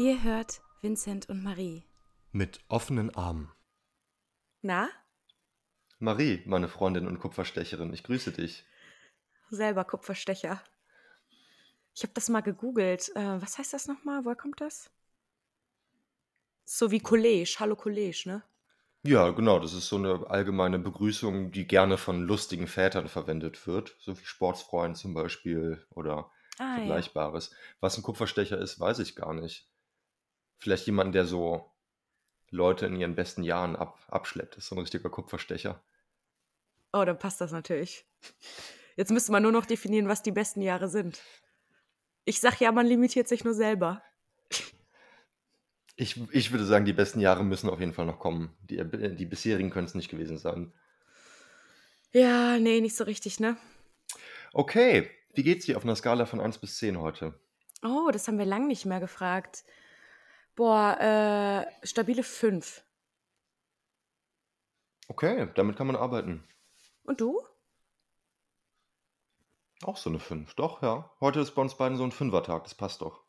[0.00, 1.84] Ihr hört Vincent und Marie.
[2.32, 3.52] Mit offenen Armen.
[4.62, 4.88] Na?
[5.98, 8.64] Marie, meine Freundin und Kupferstecherin, ich grüße dich.
[9.50, 10.62] Selber Kupferstecher.
[11.94, 13.14] Ich habe das mal gegoogelt.
[13.14, 14.24] Äh, was heißt das nochmal?
[14.24, 14.90] Woher kommt das?
[16.64, 17.56] So wie College.
[17.58, 18.42] Hallo College, ne?
[19.02, 23.98] Ja, genau, das ist so eine allgemeine Begrüßung, die gerne von lustigen Vätern verwendet wird,
[24.00, 26.74] so wie Sportsfreund zum Beispiel oder Ah ja.
[26.76, 27.50] Vergleichbares.
[27.80, 29.66] Was ein Kupferstecher ist, weiß ich gar nicht.
[30.60, 31.70] Vielleicht jemand, der so
[32.50, 35.82] Leute in ihren besten Jahren ab, abschleppt, ist so ein richtiger Kupferstecher.
[36.92, 38.04] Oh, dann passt das natürlich.
[38.96, 41.22] Jetzt müsste man nur noch definieren, was die besten Jahre sind.
[42.24, 44.02] Ich sag ja, man limitiert sich nur selber.
[45.96, 48.54] Ich, ich würde sagen, die besten Jahre müssen auf jeden Fall noch kommen.
[48.62, 48.76] Die,
[49.16, 50.72] die bisherigen können es nicht gewesen sein.
[52.12, 53.56] Ja, nee, nicht so richtig, ne?
[54.52, 57.38] Okay, wie geht's dir auf einer Skala von 1 bis 10 heute?
[57.82, 59.64] Oh, das haben wir lang nicht mehr gefragt.
[60.56, 62.84] Boah, äh, stabile 5.
[65.08, 66.44] Okay, damit kann man arbeiten.
[67.04, 67.42] Und du?
[69.82, 71.10] Auch so eine 5, doch, ja.
[71.20, 73.22] Heute ist bei uns beiden so ein Fünfertag, das passt doch.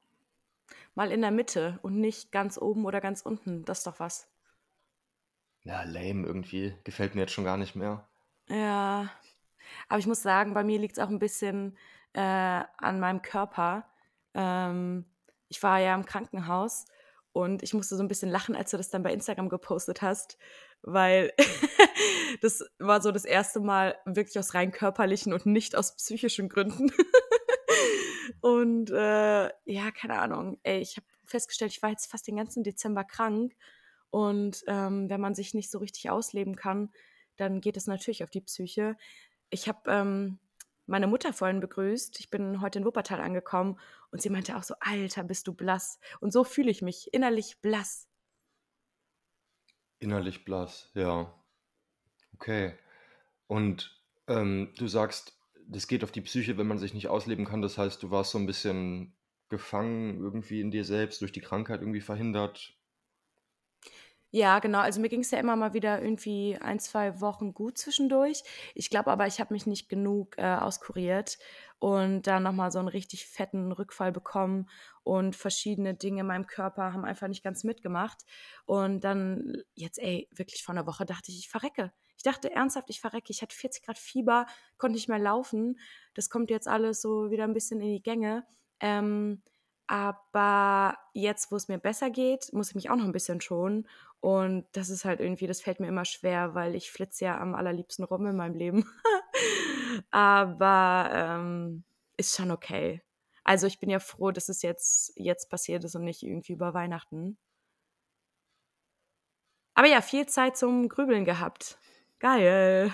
[0.94, 3.64] Mal in der Mitte und nicht ganz oben oder ganz unten.
[3.64, 4.30] Das ist doch was.
[5.64, 6.76] Ja, lame irgendwie.
[6.84, 8.08] Gefällt mir jetzt schon gar nicht mehr.
[8.48, 9.10] Ja.
[9.88, 11.78] Aber ich muss sagen, bei mir liegt es auch ein bisschen
[12.14, 13.88] äh, an meinem Körper.
[14.34, 15.06] Ähm,
[15.48, 16.86] ich war ja im Krankenhaus
[17.34, 20.38] und ich musste so ein bisschen lachen, als du das dann bei Instagram gepostet hast,
[20.82, 21.34] weil
[22.42, 26.92] das war so das erste Mal wirklich aus rein körperlichen und nicht aus psychischen Gründen.
[28.42, 30.60] und äh, ja, keine Ahnung.
[30.64, 33.54] Ey, ich habe festgestellt, ich war jetzt fast den ganzen Dezember krank.
[34.10, 36.92] Und ähm, wenn man sich nicht so richtig ausleben kann,
[37.38, 38.98] dann geht es natürlich auf die Psyche.
[39.50, 40.40] Ich habe ähm,
[40.86, 42.20] meine Mutter vorhin begrüßt.
[42.20, 43.80] Ich bin heute in Wuppertal angekommen
[44.12, 46.00] und sie meinte auch so, Alter, bist du blass.
[46.20, 48.08] Und so fühle ich mich, innerlich blass.
[50.00, 51.34] Innerlich blass, ja.
[52.34, 52.78] Okay.
[53.48, 57.62] Und ähm, du sagst, das geht auf die Psyche, wenn man sich nicht ausleben kann.
[57.62, 59.16] Das heißt, du warst so ein bisschen
[59.50, 62.74] gefangen irgendwie in dir selbst, durch die Krankheit irgendwie verhindert.
[64.34, 64.80] Ja, genau.
[64.80, 68.44] Also mir ging es ja immer mal wieder irgendwie ein, zwei Wochen gut zwischendurch.
[68.76, 71.38] Ich glaube aber, ich habe mich nicht genug äh, auskuriert
[71.80, 74.70] und dann nochmal so einen richtig fetten Rückfall bekommen
[75.04, 78.20] und verschiedene Dinge in meinem Körper haben einfach nicht ganz mitgemacht.
[78.66, 81.92] Und dann jetzt, ey, wirklich vor einer Woche dachte ich, ich verrecke.
[82.16, 83.32] Ich dachte ernsthaft, ich verrecke.
[83.32, 84.46] Ich hatte 40 Grad Fieber,
[84.78, 85.78] konnte nicht mehr laufen.
[86.14, 88.46] Das kommt jetzt alles so wieder ein bisschen in die Gänge.
[88.80, 89.42] Ähm,
[89.92, 93.90] aber jetzt, wo es mir besser geht, muss ich mich auch noch ein bisschen schonen.
[94.22, 97.56] Und das ist halt irgendwie, das fällt mir immer schwer, weil ich flitze ja am
[97.56, 98.90] allerliebsten rum in meinem Leben.
[100.12, 101.84] aber ähm,
[102.16, 103.02] ist schon okay.
[103.44, 106.74] Also ich bin ja froh, dass es jetzt, jetzt passiert ist und nicht irgendwie über
[106.74, 107.38] Weihnachten.
[109.74, 111.78] Aber ja, viel Zeit zum Grübeln gehabt.
[112.20, 112.94] Geil.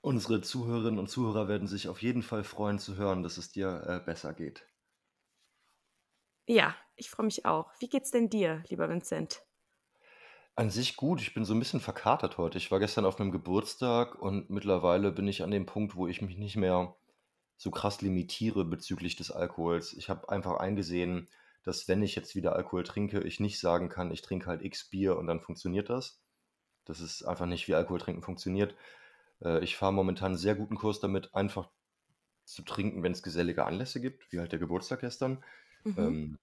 [0.00, 3.84] Unsere Zuhörerinnen und Zuhörer werden sich auf jeden Fall freuen zu hören, dass es dir
[3.86, 4.66] äh, besser geht.
[6.48, 7.72] Ja, ich freue mich auch.
[7.80, 9.42] Wie geht's denn dir, lieber Vincent?
[10.54, 12.56] An sich gut, ich bin so ein bisschen verkatert heute.
[12.58, 16.22] Ich war gestern auf einem Geburtstag und mittlerweile bin ich an dem Punkt, wo ich
[16.22, 16.96] mich nicht mehr
[17.58, 19.92] so krass limitiere bezüglich des Alkohols.
[19.92, 21.28] Ich habe einfach eingesehen,
[21.62, 24.88] dass wenn ich jetzt wieder Alkohol trinke, ich nicht sagen kann, ich trinke halt X
[24.88, 26.20] Bier und dann funktioniert das.
[26.86, 28.76] Das ist einfach nicht, wie Alkohol trinken funktioniert.
[29.42, 31.70] Äh, ich fahre momentan sehr guten Kurs damit, einfach
[32.44, 35.44] zu trinken, wenn es gesellige Anlässe gibt, wie halt der Geburtstag gestern.
[35.86, 35.94] Mhm.
[35.98, 36.38] Ähm,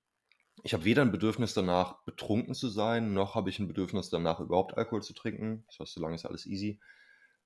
[0.64, 4.40] ich habe weder ein Bedürfnis danach, betrunken zu sein, noch habe ich ein Bedürfnis danach,
[4.40, 5.66] überhaupt Alkohol zu trinken.
[5.68, 6.80] Das heißt, solange ist alles easy.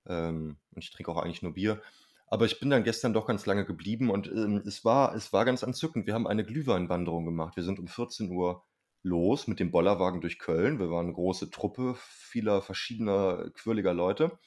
[0.05, 1.81] Ähm, und ich trinke auch eigentlich nur Bier.
[2.27, 5.45] Aber ich bin dann gestern doch ganz lange geblieben und ähm, es, war, es war
[5.45, 6.05] ganz entzückend.
[6.05, 7.55] Wir haben eine Glühweinwanderung gemacht.
[7.55, 8.63] Wir sind um 14 Uhr
[9.01, 10.79] los mit dem Bollerwagen durch Köln.
[10.79, 14.37] Wir waren eine große Truppe vieler verschiedener quirliger Leute.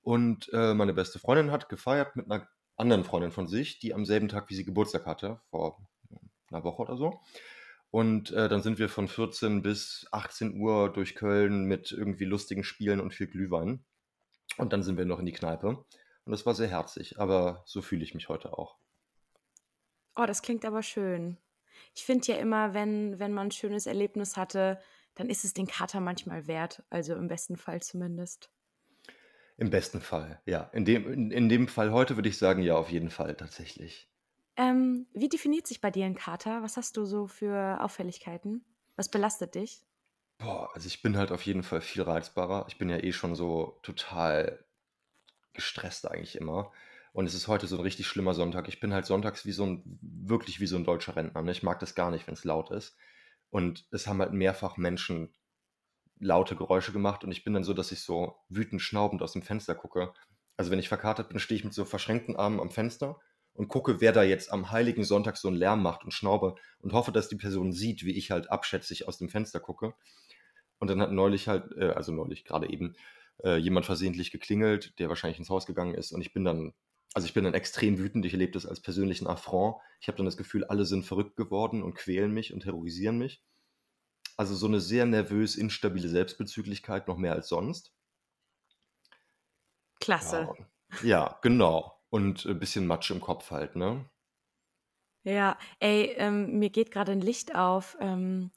[0.00, 4.04] Und äh, meine beste Freundin hat gefeiert mit einer anderen Freundin von sich, die am
[4.04, 5.78] selben Tag wie sie Geburtstag hatte, vor
[6.52, 7.20] einer Woche oder so.
[7.90, 12.64] Und äh, dann sind wir von 14 bis 18 Uhr durch Köln mit irgendwie lustigen
[12.64, 13.84] Spielen und viel Glühwein.
[14.56, 15.68] Und dann sind wir noch in die Kneipe.
[15.68, 18.76] Und das war sehr herzig, aber so fühle ich mich heute auch.
[20.16, 21.38] Oh, das klingt aber schön.
[21.94, 24.80] Ich finde ja immer, wenn, wenn man ein schönes Erlebnis hatte,
[25.14, 26.82] dann ist es den Kater manchmal wert.
[26.90, 28.50] Also im besten Fall zumindest.
[29.58, 30.70] Im besten Fall, ja.
[30.72, 34.11] In dem, in, in dem Fall heute würde ich sagen, ja, auf jeden Fall tatsächlich.
[34.56, 36.62] Ähm, wie definiert sich bei dir ein Kater?
[36.62, 38.64] Was hast du so für Auffälligkeiten?
[38.96, 39.82] Was belastet dich?
[40.38, 42.66] Boah, also ich bin halt auf jeden Fall viel reizbarer.
[42.68, 44.64] Ich bin ja eh schon so total
[45.54, 46.72] gestresst eigentlich immer.
[47.12, 48.68] Und es ist heute so ein richtig schlimmer Sonntag.
[48.68, 51.42] Ich bin halt sonntags wie so ein, wirklich wie so ein deutscher Rentner.
[51.42, 51.52] Ne?
[51.52, 52.96] Ich mag das gar nicht, wenn es laut ist.
[53.50, 55.34] Und es haben halt mehrfach Menschen
[56.18, 59.42] laute Geräusche gemacht und ich bin dann so, dass ich so wütend schnaubend aus dem
[59.42, 60.14] Fenster gucke.
[60.56, 63.20] Also wenn ich verkatert bin, stehe ich mit so verschränkten Armen am Fenster
[63.54, 66.92] und gucke, wer da jetzt am heiligen Sonntag so einen Lärm macht und schnaube und
[66.92, 69.94] hoffe, dass die Person sieht, wie ich halt abschätzig aus dem Fenster gucke.
[70.78, 72.94] Und dann hat neulich halt, äh, also neulich gerade eben,
[73.44, 76.72] äh, jemand versehentlich geklingelt, der wahrscheinlich ins Haus gegangen ist und ich bin dann,
[77.14, 79.76] also ich bin dann extrem wütend, ich erlebe das als persönlichen Affront.
[80.00, 83.42] Ich habe dann das Gefühl, alle sind verrückt geworden und quälen mich und terrorisieren mich.
[84.36, 87.92] Also so eine sehr nervös instabile Selbstbezüglichkeit, noch mehr als sonst.
[90.00, 90.48] Klasse.
[91.02, 92.01] Ja, ja genau.
[92.12, 94.08] Und ein bisschen Matsch im Kopf halt, ne?
[95.24, 97.96] Ja, ey, ähm, mir geht gerade ein Licht auf.
[98.00, 98.50] Ähm,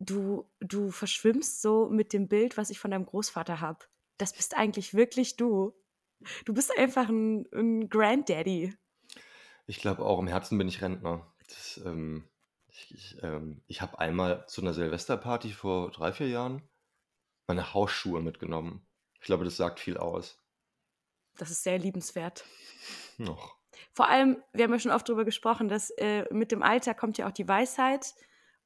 [0.00, 3.86] du, du verschwimmst so mit dem Bild, was ich von deinem Großvater habe.
[4.18, 5.74] Das bist eigentlich wirklich du.
[6.44, 8.74] Du bist einfach ein, ein Granddaddy.
[9.66, 11.32] Ich glaube auch, im Herzen bin ich Rentner.
[11.48, 12.28] Das, ähm,
[12.68, 16.62] ich ich, ähm, ich habe einmal zu einer Silvesterparty vor drei, vier Jahren
[17.48, 18.86] meine Hausschuhe mitgenommen.
[19.14, 20.42] Ich glaube, das sagt viel aus.
[21.38, 22.44] Das ist sehr liebenswert.
[23.16, 23.56] Noch.
[23.92, 27.18] Vor allem, wir haben ja schon oft darüber gesprochen, dass äh, mit dem Alter kommt
[27.18, 28.14] ja auch die Weisheit.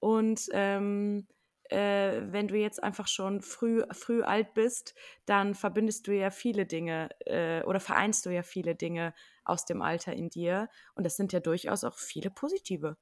[0.01, 1.29] Und ähm,
[1.71, 4.95] äh, wenn du jetzt einfach schon früh, früh alt bist,
[5.27, 9.15] dann verbindest du ja viele Dinge äh, oder vereinst du ja viele Dinge
[9.45, 10.69] aus dem Alter in dir.
[10.95, 12.97] Und das sind ja durchaus auch viele positive.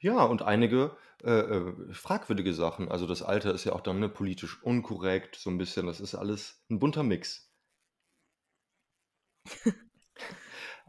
[0.00, 2.90] Ja, und einige äh, äh, fragwürdige Sachen.
[2.90, 5.86] Also das Alter ist ja auch dann ne, politisch unkorrekt, so ein bisschen.
[5.86, 7.52] Das ist alles ein bunter Mix.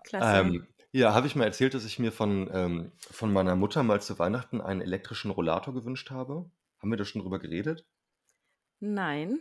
[0.03, 0.39] Klasse.
[0.39, 4.01] Ähm, ja, habe ich mal erzählt, dass ich mir von, ähm, von meiner Mutter mal
[4.01, 6.49] zu Weihnachten einen elektrischen Rollator gewünscht habe?
[6.79, 7.85] Haben wir da schon drüber geredet?
[8.79, 9.39] Nein.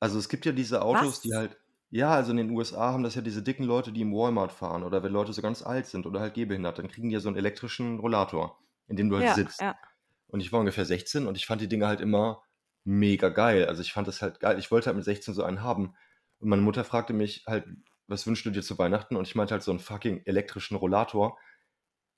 [0.00, 1.36] Also es gibt ja diese Autos, die Was?
[1.36, 1.60] halt,
[1.90, 4.82] ja, also in den USA haben das ja diese dicken Leute, die im Walmart fahren
[4.82, 7.28] oder wenn Leute so ganz alt sind oder halt gehbehindert, dann kriegen die ja so
[7.28, 8.58] einen elektrischen Rollator,
[8.90, 9.60] in dem du halt Ja, sitzt.
[9.60, 9.78] ja.
[10.26, 12.42] Und ich war ungefähr 16 und ich fand die Dinge halt immer
[12.84, 13.66] mega geil.
[13.66, 14.58] Also ich fand das halt geil.
[14.58, 15.94] Ich wollte halt mit 16 so einen haben.
[16.38, 17.66] Und meine Mutter fragte mich halt,
[18.06, 19.16] was wünschst du dir zu Weihnachten?
[19.16, 21.38] Und ich meinte halt so einen fucking elektrischen Rollator.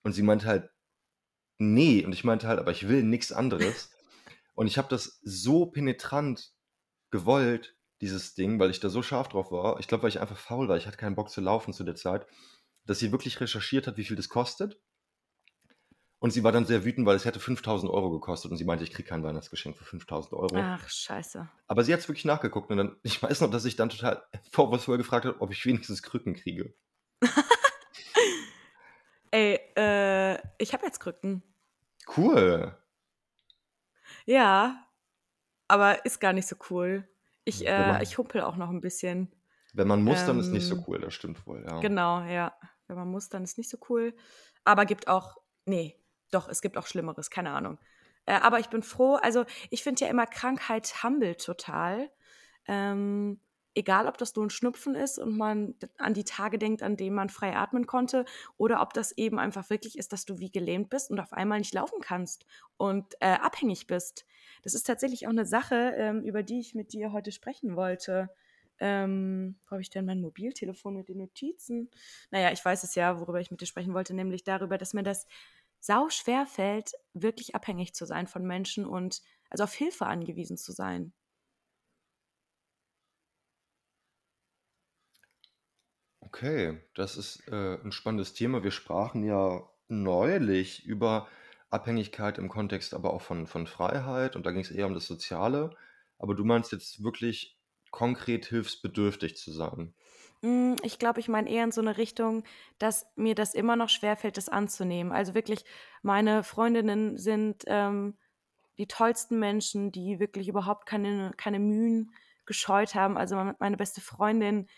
[0.02, 0.70] Und sie meinte halt,
[1.58, 2.04] nee.
[2.04, 3.90] Und ich meinte halt, aber ich will nichts anderes.
[4.54, 6.52] Und ich habe das so penetrant
[7.10, 9.78] gewollt, dieses Ding, weil ich da so scharf drauf war.
[9.80, 10.76] Ich glaube, weil ich einfach faul war.
[10.76, 12.26] Ich hatte keinen Bock zu laufen zu der Zeit.
[12.84, 14.78] Dass sie wirklich recherchiert hat, wie viel das kostet.
[16.22, 18.52] Und sie war dann sehr wütend, weil es hätte 5000 Euro gekostet.
[18.52, 20.54] Und sie meinte, ich kriege kein Weihnachtsgeschenk für 5000 Euro.
[20.56, 21.48] Ach, scheiße.
[21.66, 22.70] Aber sie hat es wirklich nachgeguckt.
[22.70, 24.22] Und dann, ich weiß noch, dass ich dann total
[24.52, 26.74] vorwurfsvoll gefragt habe, ob ich wenigstens Krücken kriege.
[29.32, 31.42] Ey, äh, ich habe jetzt Krücken.
[32.16, 32.76] Cool.
[34.24, 34.86] Ja,
[35.66, 37.08] aber ist gar nicht so cool.
[37.42, 39.34] Ich, äh, man, ich humpel auch noch ein bisschen.
[39.72, 41.00] wenn man muss, dann ist nicht so Ähm, cool.
[41.00, 41.80] Das stimmt wohl, ja.
[41.80, 42.56] genau, ja.
[42.86, 44.14] Wenn man muss, dann ist nicht so cool.
[44.62, 45.98] Aber gibt auch, nee,
[46.34, 47.78] doch, es gibt auch Schlimmeres, keine Ahnung.
[48.26, 52.10] Äh, aber ich bin froh, also ich finde ja immer, Krankheit humbelt total.
[52.66, 53.40] Ähm,
[53.74, 57.16] egal, ob das nur ein Schnupfen ist und man an die Tage denkt, an denen
[57.16, 58.24] man frei atmen konnte,
[58.56, 61.58] oder ob das eben einfach wirklich ist, dass du wie gelähmt bist und auf einmal
[61.58, 62.46] nicht laufen kannst
[62.76, 64.26] und äh, abhängig bist.
[64.62, 68.30] Das ist tatsächlich auch eine Sache, ähm, über die ich mit dir heute sprechen wollte.
[68.78, 71.90] Ähm, wo habe ich denn mein Mobiltelefon mit den Notizen?
[72.30, 75.02] Naja, ich weiß es ja, worüber ich mit dir sprechen wollte, nämlich darüber, dass mir
[75.02, 75.26] das
[75.82, 79.20] sau schwer fällt, wirklich abhängig zu sein von Menschen und
[79.50, 81.12] also auf Hilfe angewiesen zu sein.
[86.20, 88.62] Okay, das ist äh, ein spannendes Thema.
[88.64, 91.28] Wir sprachen ja neulich über
[91.70, 95.06] Abhängigkeit im Kontext aber auch von, von Freiheit und da ging es eher um das
[95.06, 95.76] Soziale.
[96.18, 97.58] Aber du meinst jetzt wirklich
[97.90, 99.94] konkret hilfsbedürftig zu sein.
[100.42, 102.44] Mm, Ich glaube, ich meine eher in so eine Richtung,
[102.78, 105.12] dass mir das immer noch schwerfällt, das anzunehmen.
[105.12, 105.64] Also wirklich,
[106.02, 108.16] meine Freundinnen sind ähm,
[108.78, 112.12] die tollsten Menschen, die wirklich überhaupt keine, keine Mühen
[112.46, 113.16] gescheut haben.
[113.18, 114.68] Also meine beste Freundin,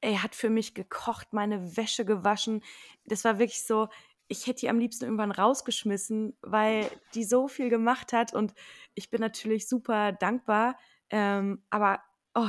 [0.00, 2.62] er hat für mich gekocht, meine Wäsche gewaschen.
[3.04, 3.88] Das war wirklich so,
[4.28, 8.54] ich hätte die am liebsten irgendwann rausgeschmissen, weil die so viel gemacht hat und
[8.94, 10.78] ich bin natürlich super dankbar,
[11.10, 12.00] ähm, aber
[12.34, 12.48] oh,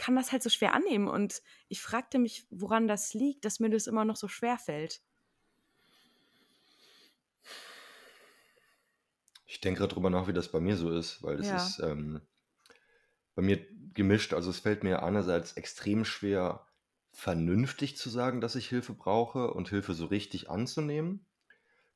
[0.00, 3.70] kann das halt so schwer annehmen und ich fragte mich, woran das liegt, dass mir
[3.70, 5.02] das immer noch so schwer fällt.
[9.44, 11.74] Ich denke gerade drüber nach, wie das bei mir so ist, weil das Ja.
[11.76, 12.22] ist ähm,
[13.34, 14.32] bei mir gemischt.
[14.34, 16.66] Also es fällt mir einerseits extrem schwer,
[17.12, 21.26] vernünftig zu sagen, dass ich Hilfe brauche und Hilfe so richtig anzunehmen.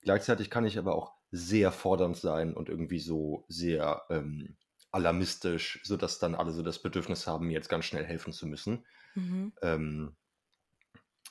[0.03, 4.57] Gleichzeitig kann ich aber auch sehr fordernd sein und irgendwie so sehr ähm,
[4.95, 8.87] alarmistisch, sodass dann alle so das Bedürfnis haben, mir jetzt ganz schnell helfen zu müssen.
[9.15, 9.53] Mhm.
[9.63, 10.17] Ähm,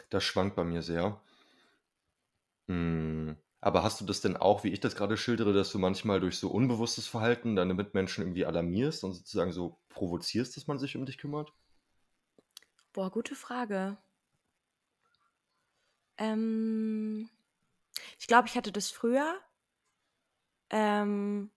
[0.09, 1.21] das schwankt bei mir sehr.
[2.67, 6.19] Hm, aber hast du das denn auch, wie ich das gerade schildere, dass du manchmal
[6.19, 10.95] durch so unbewusstes Verhalten deine Mitmenschen irgendwie alarmierst und sozusagen so provozierst, dass man sich
[10.97, 11.53] um dich kümmert?
[12.93, 13.97] Boah, gute Frage.
[16.17, 17.29] Ähm,
[18.19, 19.39] ich glaube, ich hatte das früher,
[20.69, 21.51] ähm,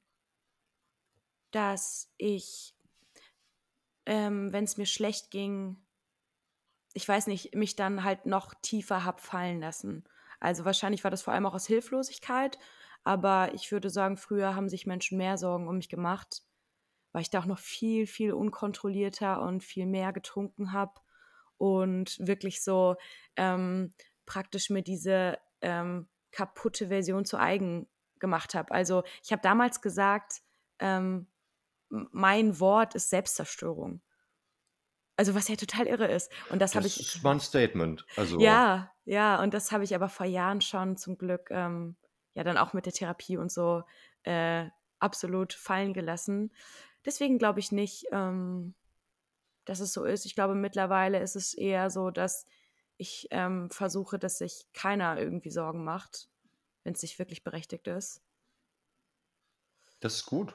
[1.51, 2.75] dass ich,
[4.07, 5.77] ähm, wenn es mir schlecht ging,
[6.95, 10.05] ich weiß nicht, mich dann halt noch tiefer hab fallen lassen.
[10.41, 12.59] Also wahrscheinlich war das vor allem auch aus Hilflosigkeit,
[13.05, 16.43] aber ich würde sagen, früher haben sich Menschen mehr Sorgen um mich gemacht,
[17.13, 21.01] weil ich da auch noch viel, viel unkontrollierter und viel mehr getrunken habe
[21.59, 22.97] und wirklich so
[23.37, 23.95] ähm,
[24.27, 27.89] praktisch mir diese ähm, kaputte Version zu eigen
[28.19, 28.73] gemacht habe.
[28.73, 30.43] Also ich habe damals gesagt,
[30.79, 31.27] ähm,
[31.89, 34.01] mein Wort ist Selbstzerstörung.
[35.17, 36.31] Also was ja total irre ist.
[36.51, 37.25] Und das habe Das ich.
[37.25, 38.05] war ein Statement.
[38.17, 41.97] Also, Ja, ja, und das habe ich aber vor Jahren schon zum Glück, ähm,
[42.35, 43.83] ja, dann auch mit der Therapie und so
[44.25, 44.67] äh,
[44.99, 46.53] absolut fallen gelassen.
[47.05, 48.75] Deswegen glaube ich nicht, ähm,
[49.65, 50.27] dass es so ist.
[50.27, 52.47] Ich glaube, mittlerweile ist es eher so, dass
[52.99, 56.29] ich ähm, versuche, dass sich keiner irgendwie Sorgen macht,
[56.85, 58.23] wenn es nicht wirklich berechtigt ist.
[60.01, 60.55] das ist gut.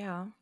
[0.00, 0.36] Ja.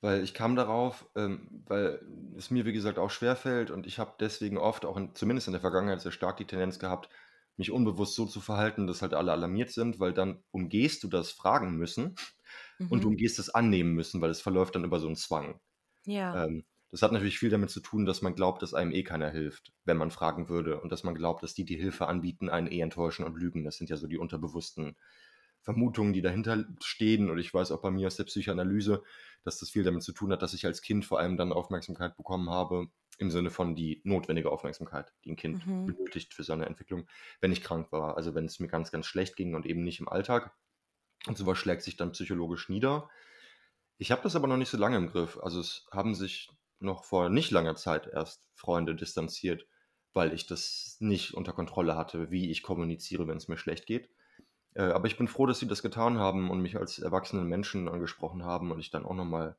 [0.00, 2.00] Weil ich kam darauf, ähm, weil
[2.36, 5.52] es mir, wie gesagt, auch schwerfällt und ich habe deswegen oft, auch in, zumindest in
[5.52, 7.08] der Vergangenheit, sehr stark die Tendenz gehabt,
[7.56, 11.32] mich unbewusst so zu verhalten, dass halt alle alarmiert sind, weil dann umgehst du das
[11.32, 12.14] Fragen müssen
[12.88, 13.10] und du Mhm.
[13.10, 15.60] umgehst das annehmen müssen, weil es verläuft dann über so einen Zwang.
[16.06, 16.48] Ja.
[16.48, 19.30] Ähm, das hat natürlich viel damit zu tun, dass man glaubt, dass einem eh keiner
[19.30, 22.66] hilft, wenn man fragen würde und dass man glaubt, dass die, die Hilfe anbieten, einen
[22.68, 23.64] eh enttäuschen und lügen.
[23.64, 24.96] Das sind ja so die unterbewussten
[25.68, 27.28] Vermutungen, die dahinter stehen.
[27.30, 29.02] Und ich weiß auch bei mir aus der Psychoanalyse,
[29.44, 32.16] dass das viel damit zu tun hat, dass ich als Kind vor allem dann Aufmerksamkeit
[32.16, 32.86] bekommen habe,
[33.18, 35.84] im Sinne von die notwendige Aufmerksamkeit, die ein Kind Mhm.
[35.84, 37.06] benötigt für seine Entwicklung,
[37.40, 38.16] wenn ich krank war.
[38.16, 40.54] Also wenn es mir ganz, ganz schlecht ging und eben nicht im Alltag.
[41.26, 43.10] Und sowas schlägt sich dann psychologisch nieder.
[43.98, 45.38] Ich habe das aber noch nicht so lange im Griff.
[45.42, 49.66] Also es haben sich noch vor nicht langer Zeit erst Freunde distanziert,
[50.14, 54.10] weil ich das nicht unter Kontrolle hatte, wie ich kommuniziere, wenn es mir schlecht geht.
[54.74, 57.88] Äh, aber ich bin froh, dass sie das getan haben und mich als erwachsenen Menschen
[57.88, 59.56] angesprochen haben und ich dann auch nochmal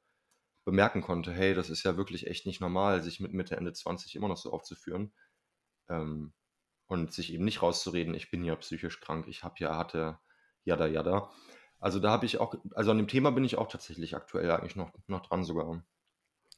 [0.66, 4.16] bemerken konnte, hey, das ist ja wirklich echt nicht normal, sich mit Mitte, Ende 20
[4.16, 5.14] immer noch so aufzuführen
[5.90, 6.34] ähm,
[6.88, 10.20] und sich eben nicht rauszureden, ich bin ja psychisch krank, ich habe ja, hatte,
[10.66, 11.32] jada, jada.
[11.80, 14.76] Also da habe ich auch, also an dem Thema bin ich auch tatsächlich aktuell eigentlich
[14.76, 15.84] noch, noch dran sogar.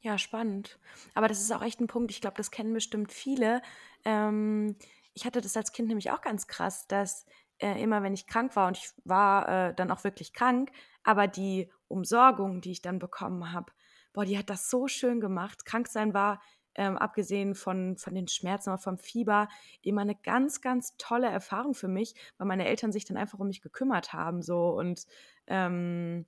[0.02, 0.80] Ja, spannend.
[1.14, 3.62] Aber das ist auch echt ein Punkt, ich glaube, das kennen bestimmt viele.
[4.04, 4.76] Ähm,
[5.14, 7.26] ich hatte das als Kind nämlich auch ganz krass, dass
[7.62, 10.72] äh, immer, wenn ich krank war und ich war äh, dann auch wirklich krank,
[11.04, 13.72] aber die Umsorgung, die ich dann bekommen habe,
[14.14, 15.66] boah, die hat das so schön gemacht.
[15.66, 16.42] Krank sein war,
[16.76, 19.50] ähm, abgesehen von, von den Schmerzen, aber vom Fieber,
[19.82, 23.48] immer eine ganz, ganz tolle Erfahrung für mich, weil meine Eltern sich dann einfach um
[23.48, 25.06] mich gekümmert haben so und
[25.48, 26.26] ähm,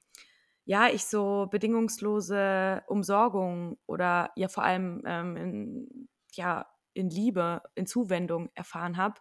[0.65, 7.85] ja, ich so bedingungslose Umsorgung oder ja vor allem ähm, in, ja, in Liebe, in
[7.85, 9.19] Zuwendung erfahren habe.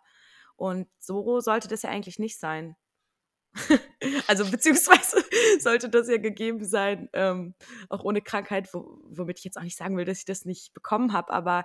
[0.56, 2.76] Und so sollte das ja eigentlich nicht sein.
[4.26, 5.22] also beziehungsweise
[5.60, 7.54] sollte das ja gegeben sein, ähm,
[7.88, 10.72] auch ohne Krankheit, wo, womit ich jetzt auch nicht sagen will, dass ich das nicht
[10.72, 11.64] bekommen habe, aber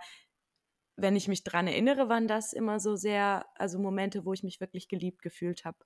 [0.98, 4.60] wenn ich mich dran erinnere, waren das immer so sehr, also Momente, wo ich mich
[4.60, 5.78] wirklich geliebt gefühlt habe.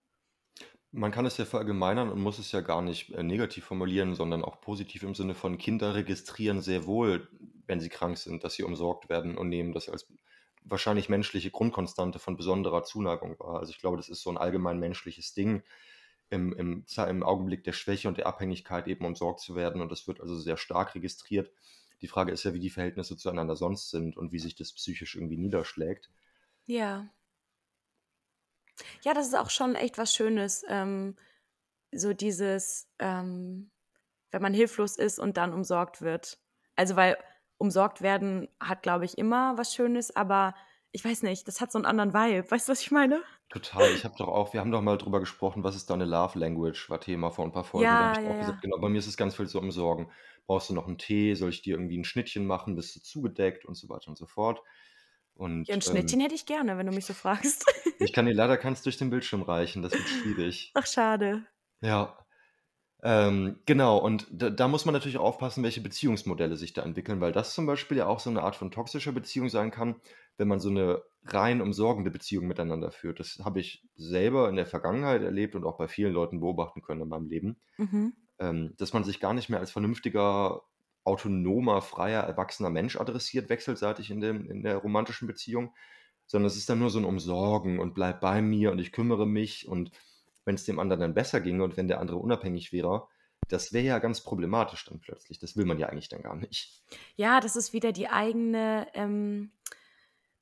[0.94, 4.44] Man kann es ja verallgemeinern und muss es ja gar nicht äh, negativ formulieren, sondern
[4.44, 7.30] auch positiv im Sinne von Kinder registrieren sehr wohl,
[7.66, 10.08] wenn sie krank sind, dass sie umsorgt werden und nehmen das als
[10.72, 13.60] wahrscheinlich menschliche Grundkonstante von besonderer Zuneigung wahr.
[13.60, 15.64] Also ich glaube, das ist so ein allgemein menschliches Ding,
[16.30, 19.82] im, im, im Augenblick der Schwäche und der Abhängigkeit eben umsorgt zu werden.
[19.82, 21.52] Und das wird also sehr stark registriert.
[22.02, 25.16] Die Frage ist ja, wie die Verhältnisse zueinander sonst sind und wie sich das psychisch
[25.16, 26.10] irgendwie niederschlägt.
[26.66, 27.10] Ja.
[29.04, 30.64] Ja, das ist auch schon echt was Schönes.
[30.68, 31.18] Ähm,
[31.92, 33.70] so dieses, ähm,
[34.32, 36.40] wenn man hilflos ist und dann umsorgt wird.
[36.78, 37.18] Also, weil
[37.62, 40.56] umsorgt werden hat, glaube ich, immer was Schönes, aber
[40.92, 42.52] ich weiß nicht, das hat so einen anderen Vibe.
[42.52, 43.24] Weißt du, was ich meine?
[43.50, 43.94] Total.
[43.94, 46.90] Ich habe doch auch, wir haben doch mal drüber gesprochen, was ist deine Love Language,
[46.90, 47.98] war Thema vor ein paar Folgen.
[47.98, 48.62] Da habe Ja, ich ja, auch gesagt, ja.
[48.62, 50.10] genau, bei mir ist es ganz viel so um Sorgen.
[50.48, 51.34] Brauchst du noch einen Tee?
[51.36, 52.76] Soll ich dir irgendwie ein Schnittchen machen?
[52.76, 54.62] Bist du zugedeckt und so weiter und so fort.
[55.68, 57.66] Ja, Und ein ähm, Schnittchen hätte ich gerne, wenn du mich so fragst.
[58.00, 60.76] ich kann dir leider keins durch den Bildschirm reichen, das wird schwierig.
[60.76, 61.46] Ach, schade.
[61.82, 62.21] Ja,
[63.04, 67.32] ähm, genau, und da, da muss man natürlich aufpassen, welche Beziehungsmodelle sich da entwickeln, weil
[67.32, 69.96] das zum Beispiel ja auch so eine Art von toxischer Beziehung sein kann,
[70.38, 73.20] wenn man so eine rein umsorgende Beziehung miteinander führt.
[73.20, 77.02] Das habe ich selber in der Vergangenheit erlebt und auch bei vielen Leuten beobachten können
[77.02, 77.58] in meinem Leben.
[77.78, 78.14] Mhm.
[78.40, 80.62] ähm, dass man sich gar nicht mehr als vernünftiger,
[81.04, 85.74] autonomer, freier, erwachsener Mensch adressiert, wechselseitig in, dem, in der romantischen Beziehung,
[86.28, 89.26] sondern es ist dann nur so ein Umsorgen und bleib bei mir und ich kümmere
[89.28, 89.92] mich und
[90.46, 93.08] wenn es dem anderen dann besser ginge und wenn der andere unabhängig wäre,
[93.48, 95.40] das wäre ja ganz problematisch dann plötzlich.
[95.40, 96.84] Das will man ja eigentlich dann gar nicht.
[97.16, 99.52] Ja, das ist wieder die eigene ähm,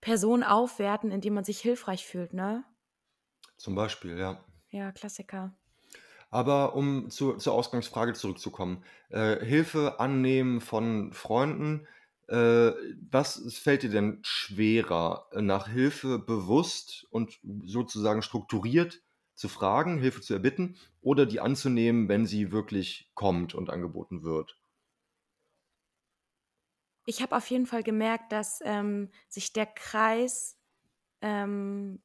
[0.01, 2.63] Person aufwerten, indem man sich hilfreich fühlt, ne?
[3.57, 4.43] Zum Beispiel, ja.
[4.69, 5.53] Ja, Klassiker.
[6.29, 11.87] Aber um zu, zur Ausgangsfrage zurückzukommen, äh, Hilfe annehmen von Freunden,
[12.27, 12.71] äh,
[13.09, 19.01] was fällt dir denn schwerer, nach Hilfe bewusst und sozusagen strukturiert
[19.39, 24.59] zu fragen, Hilfe zu erbitten oder die anzunehmen, wenn sie wirklich kommt und angeboten wird?
[27.05, 30.57] Ich habe auf jeden Fall gemerkt, dass ähm, sich der Kreis
[31.21, 32.03] ähm,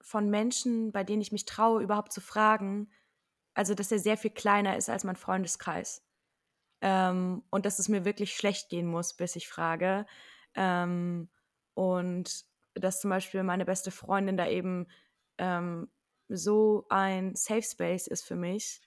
[0.00, 2.90] von Menschen, bei denen ich mich traue, überhaupt zu fragen,
[3.54, 6.06] also dass er sehr viel kleiner ist als mein Freundeskreis.
[6.82, 10.06] Ähm, und dass es mir wirklich schlecht gehen muss, bis ich frage.
[10.54, 11.30] Ähm,
[11.74, 14.88] und dass zum Beispiel meine beste Freundin da eben
[15.38, 15.90] ähm,
[16.28, 18.80] so ein Safe Space ist für mich,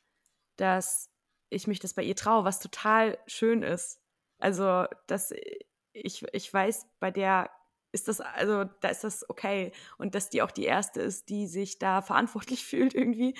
[0.57, 1.09] dass
[1.49, 3.99] ich mich das bei ihr traue, was total schön ist.
[4.39, 5.33] Also, dass
[5.93, 7.49] ich, ich weiß, bei der
[7.91, 9.73] ist das, also da ist das okay.
[9.97, 13.35] Und dass die auch die erste ist, die sich da verantwortlich fühlt irgendwie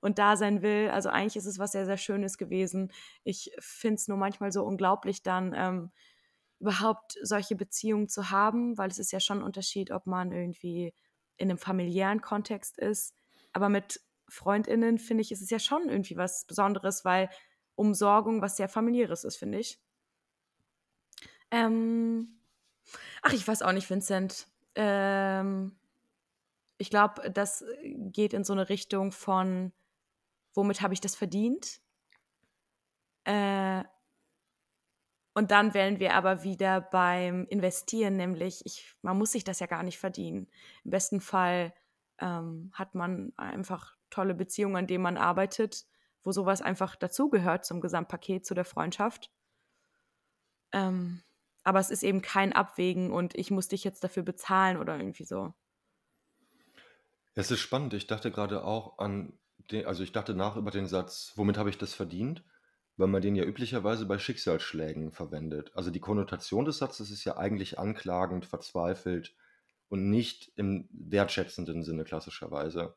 [0.00, 0.90] und da sein will.
[0.90, 2.92] Also eigentlich ist es was sehr, sehr Schönes gewesen.
[3.24, 5.90] Ich finde es nur manchmal so unglaublich, dann ähm,
[6.60, 10.94] überhaupt solche Beziehungen zu haben, weil es ist ja schon ein Unterschied, ob man irgendwie
[11.36, 13.14] in einem familiären Kontext ist.
[13.54, 17.30] Aber mit FreundInnen finde ich, ist es ja schon irgendwie was Besonderes, weil
[17.74, 19.80] Umsorgung was sehr familiäres ist, finde ich.
[21.50, 22.40] Ähm,
[23.22, 24.46] Ach, ich weiß auch nicht, Vincent.
[24.74, 25.76] Ähm,
[26.78, 29.72] ich glaube, das geht in so eine Richtung von,
[30.54, 31.80] womit habe ich das verdient?
[33.24, 33.84] Äh,
[35.36, 39.66] und dann wählen wir aber wieder beim Investieren, nämlich ich, man muss sich das ja
[39.66, 40.48] gar nicht verdienen.
[40.84, 41.74] Im besten Fall
[42.18, 45.86] ähm, hat man einfach tolle Beziehungen, an denen man arbeitet,
[46.22, 49.30] wo sowas einfach dazugehört zum Gesamtpaket, zu der Freundschaft.
[50.72, 51.22] Ähm,
[51.62, 55.24] aber es ist eben kein Abwägen und ich muss dich jetzt dafür bezahlen oder irgendwie
[55.24, 55.54] so.
[57.34, 57.94] Es ist spannend.
[57.94, 59.32] Ich dachte gerade auch an,
[59.70, 62.44] den, also ich dachte nach über den Satz, womit habe ich das verdient?
[62.96, 65.72] Weil man den ja üblicherweise bei Schicksalsschlägen verwendet.
[65.74, 69.34] Also die Konnotation des Satzes ist ja eigentlich anklagend, verzweifelt
[69.88, 72.94] und nicht im wertschätzenden Sinne klassischerweise.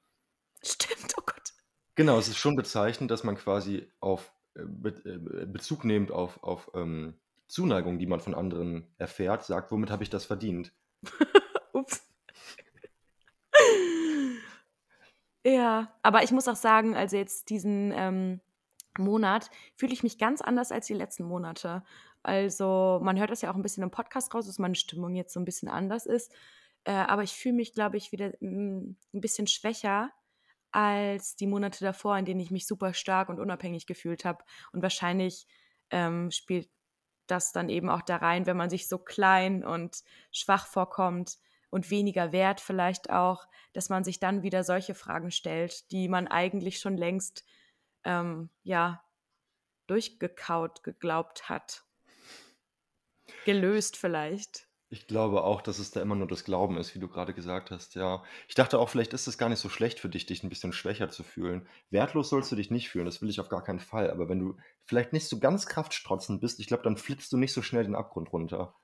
[0.64, 1.54] Stimmt, oh Gott.
[1.96, 6.72] Genau, es ist schon bezeichnend, dass man quasi auf äh, äh, Bezug nehmend auf, auf
[6.74, 10.74] ähm, Zuneigung, die man von anderen erfährt, sagt, womit habe ich das verdient?
[11.74, 12.08] Ups.
[15.44, 18.42] ja, aber ich muss auch sagen, also jetzt diesen ähm,
[18.98, 21.84] Monat fühle ich mich ganz anders als die letzten Monate.
[22.24, 25.34] Also man hört das ja auch ein bisschen im Podcast raus, dass meine Stimmung jetzt
[25.34, 26.34] so ein bisschen anders ist.
[26.88, 30.10] Äh, aber ich fühle mich, glaube ich, wieder mm, ein bisschen schwächer
[30.72, 34.46] als die Monate davor, in denen ich mich super stark und unabhängig gefühlt habe.
[34.72, 35.48] Und wahrscheinlich
[35.90, 36.70] ähm, spielt
[37.28, 41.90] das dann eben auch da rein, wenn man sich so klein und schwach vorkommt und
[41.90, 46.80] weniger wert vielleicht auch, dass man sich dann wieder solche Fragen stellt, die man eigentlich
[46.80, 47.44] schon längst
[48.06, 49.04] ähm, ja
[49.88, 51.84] durchgekaut geglaubt hat.
[53.44, 54.67] Gelöst vielleicht.
[54.90, 57.72] Ich glaube auch, dass es da immer nur das Glauben ist, wie du gerade gesagt
[57.72, 58.24] hast, ja.
[58.48, 60.72] Ich dachte auch, vielleicht ist es gar nicht so schlecht für dich, dich ein bisschen
[60.72, 61.68] schwächer zu fühlen.
[61.90, 64.10] Wertlos sollst du dich nicht fühlen, das will ich auf gar keinen Fall.
[64.10, 67.52] Aber wenn du vielleicht nicht so ganz kraftstrotzend bist, ich glaube, dann flitzt du nicht
[67.52, 68.76] so schnell den Abgrund runter.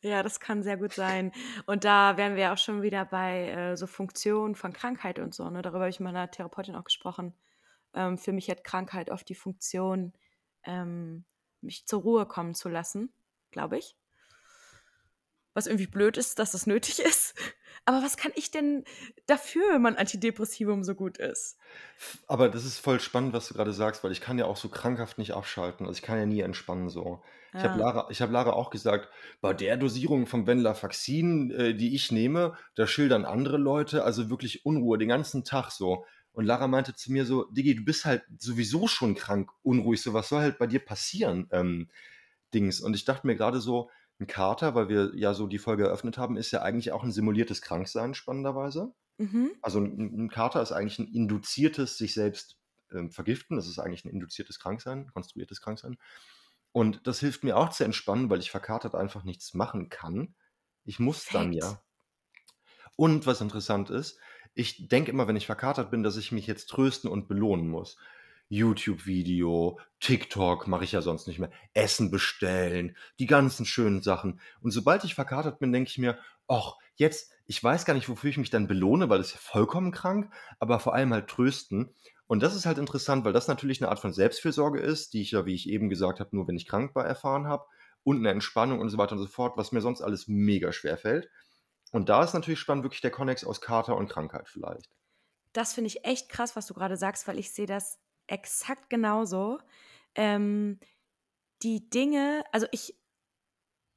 [0.00, 1.30] Ja, das kann sehr gut sein.
[1.66, 5.48] Und da wären wir auch schon wieder bei äh, so Funktionen von Krankheit und so.
[5.50, 5.62] Ne?
[5.62, 7.32] Darüber habe ich mit meiner Therapeutin auch gesprochen.
[7.94, 10.14] Ähm, für mich hat Krankheit oft die Funktion,
[10.64, 11.24] ähm,
[11.60, 13.12] mich zur Ruhe kommen zu lassen,
[13.52, 13.96] glaube ich
[15.58, 17.34] was irgendwie blöd ist, dass das nötig ist.
[17.84, 18.84] Aber was kann ich denn
[19.26, 21.58] dafür, wenn man Antidepressivum so gut ist?
[22.26, 24.68] Aber das ist voll spannend, was du gerade sagst, weil ich kann ja auch so
[24.68, 25.86] krankhaft nicht abschalten.
[25.86, 27.22] Also ich kann ja nie entspannen so.
[27.54, 29.08] Ich habe Lara, hab Lara auch gesagt,
[29.40, 34.66] bei der Dosierung vom Venlafaxin, äh, die ich nehme, da schildern andere Leute also wirklich
[34.66, 36.04] Unruhe den ganzen Tag so.
[36.32, 40.12] Und Lara meinte zu mir so, Digi, du bist halt sowieso schon krank, unruhig, so
[40.12, 41.88] was soll halt bei dir passieren, ähm,
[42.52, 42.80] Dings.
[42.80, 46.18] Und ich dachte mir gerade so, ein Kater, weil wir ja so die Folge eröffnet
[46.18, 48.92] haben, ist ja eigentlich auch ein simuliertes Kranksein, spannenderweise.
[49.18, 49.52] Mhm.
[49.62, 52.56] Also ein, ein, Kater ist eigentlich ein induziertes sich selbst
[52.92, 53.56] ähm, vergiften.
[53.56, 55.98] Das ist eigentlich ein induziertes Kranksein, konstruiertes Kranksein.
[56.72, 60.34] Und das hilft mir auch zu entspannen, weil ich verkatert einfach nichts machen kann.
[60.84, 61.34] Ich muss Perfekt.
[61.34, 61.82] dann ja.
[62.96, 64.18] Und was interessant ist,
[64.54, 67.96] ich denke immer, wenn ich verkatert bin, dass ich mich jetzt trösten und belohnen muss.
[68.48, 74.40] YouTube-Video, TikTok mache ich ja sonst nicht mehr, Essen bestellen, die ganzen schönen Sachen.
[74.60, 78.30] Und sobald ich verkatert bin, denke ich mir, ach, jetzt, ich weiß gar nicht, wofür
[78.30, 81.94] ich mich dann belohne, weil das ist ja vollkommen krank, aber vor allem halt trösten.
[82.26, 85.30] Und das ist halt interessant, weil das natürlich eine Art von Selbstfürsorge ist, die ich
[85.30, 87.64] ja, wie ich eben gesagt habe, nur wenn ich krank war, erfahren habe.
[88.04, 90.96] Und eine Entspannung und so weiter und so fort, was mir sonst alles mega schwer
[90.96, 91.28] fällt.
[91.90, 94.90] Und da ist natürlich spannend, wirklich der Konnex aus Kater und Krankheit vielleicht.
[95.52, 99.58] Das finde ich echt krass, was du gerade sagst, weil ich sehe das exakt genauso.
[100.14, 100.78] Ähm,
[101.62, 102.94] die Dinge, also ich,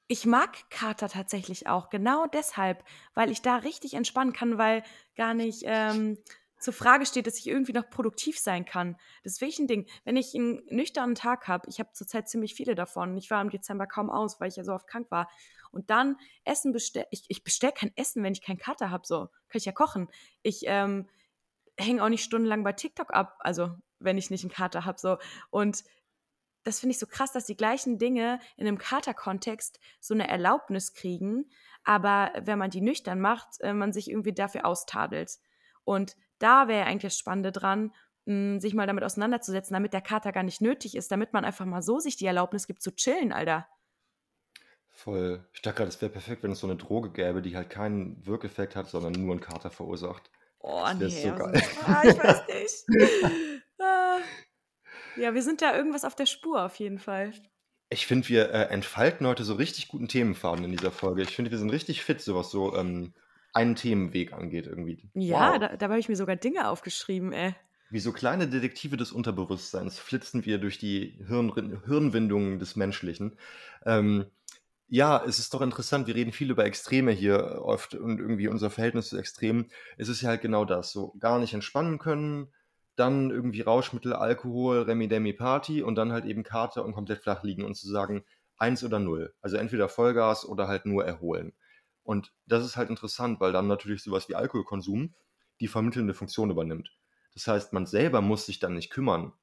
[0.08, 4.84] ich mag Kater tatsächlich auch, genau deshalb, weil ich da richtig entspannen kann, weil
[5.15, 6.17] gar nicht ähm,
[6.60, 8.98] zur Frage steht, dass ich irgendwie noch produktiv sein kann.
[9.24, 9.88] Das ist wirklich ein Ding.
[10.04, 13.50] Wenn ich einen nüchternen Tag habe, ich habe zurzeit ziemlich viele davon, ich war im
[13.50, 15.30] Dezember kaum aus, weil ich ja so oft krank war,
[15.72, 19.28] und dann Essen bestelle, ich, ich bestelle kein Essen, wenn ich keinen Kater habe, so,
[19.48, 20.10] kann ich ja kochen.
[20.44, 21.08] Ich ähm,
[21.78, 25.18] hänge auch nicht stundenlang bei TikTok ab, also wenn ich nicht einen Kater habe, so.
[25.50, 25.84] Und
[26.64, 30.94] das finde ich so krass, dass die gleichen Dinge in einem Kater-Kontext so eine Erlaubnis
[30.94, 31.50] kriegen,
[31.84, 35.40] aber wenn man die nüchtern macht, äh, man sich irgendwie dafür austadelt.
[35.84, 37.94] Und da wäre eigentlich das Spannende dran,
[38.26, 41.66] mh, sich mal damit auseinanderzusetzen, damit der Kater gar nicht nötig ist, damit man einfach
[41.66, 43.68] mal so sich die Erlaubnis gibt zu chillen, Alter.
[44.90, 45.48] Voll.
[45.54, 48.24] Ich dachte gerade, es wäre perfekt, wenn es so eine Droge gäbe, die halt keinen
[48.26, 50.30] Wirkeffekt hat, sondern nur einen Kater verursacht.
[50.60, 51.62] Oh, Das nee, so also, geil.
[51.88, 53.32] ah, ich weiß nicht.
[55.21, 57.31] Ja, wir sind da irgendwas auf der Spur auf jeden Fall.
[57.89, 61.21] Ich finde, wir äh, entfalten heute so richtig guten Themenfaden in dieser Folge.
[61.21, 63.13] Ich finde, wir sind richtig fit, so was so ähm,
[63.53, 65.10] einen Themenweg angeht irgendwie.
[65.13, 65.60] Ja, Wow.
[65.60, 67.53] da, dabei habe ich mir sogar Dinge aufgeschrieben, ey.
[67.91, 71.51] Wie so kleine Detektive des Unterbewusstseins flitzen wir durch die Hirn
[71.86, 73.38] Hirnwindungen des Menschlichen.
[73.86, 74.25] Ähm,
[74.88, 78.69] ja, es ist doch interessant, wir reden viel über Extreme hier oft und irgendwie unser
[78.69, 79.69] Verhältnis zu Extremen.
[79.97, 82.53] Es ist ja halt genau das, so gar nicht entspannen können,
[83.02, 87.66] dann irgendwie Rauschmittel, Alkohol, Remi-Demi Party und dann halt eben Kater und komplett flach liegen
[87.66, 88.24] und zu sagen,
[88.58, 89.34] eins oder null.
[89.42, 91.54] Also entweder Vollgas oder halt nur erholen.
[92.04, 95.16] Und das ist halt interessant, weil dann natürlich sowas wie Alkoholkonsum
[95.60, 96.96] die vermittelnde Funktion übernimmt.
[97.34, 99.34] Das heißt, man selber muss sich dann nicht kümmern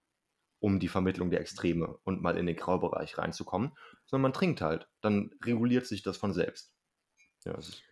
[0.60, 3.72] um die Vermittlung der Extreme und mal in den Graubereich reinzukommen,
[4.06, 4.88] sondern man trinkt halt.
[5.00, 6.72] Dann reguliert sich das von selbst.
[7.44, 7.82] Ja, das ist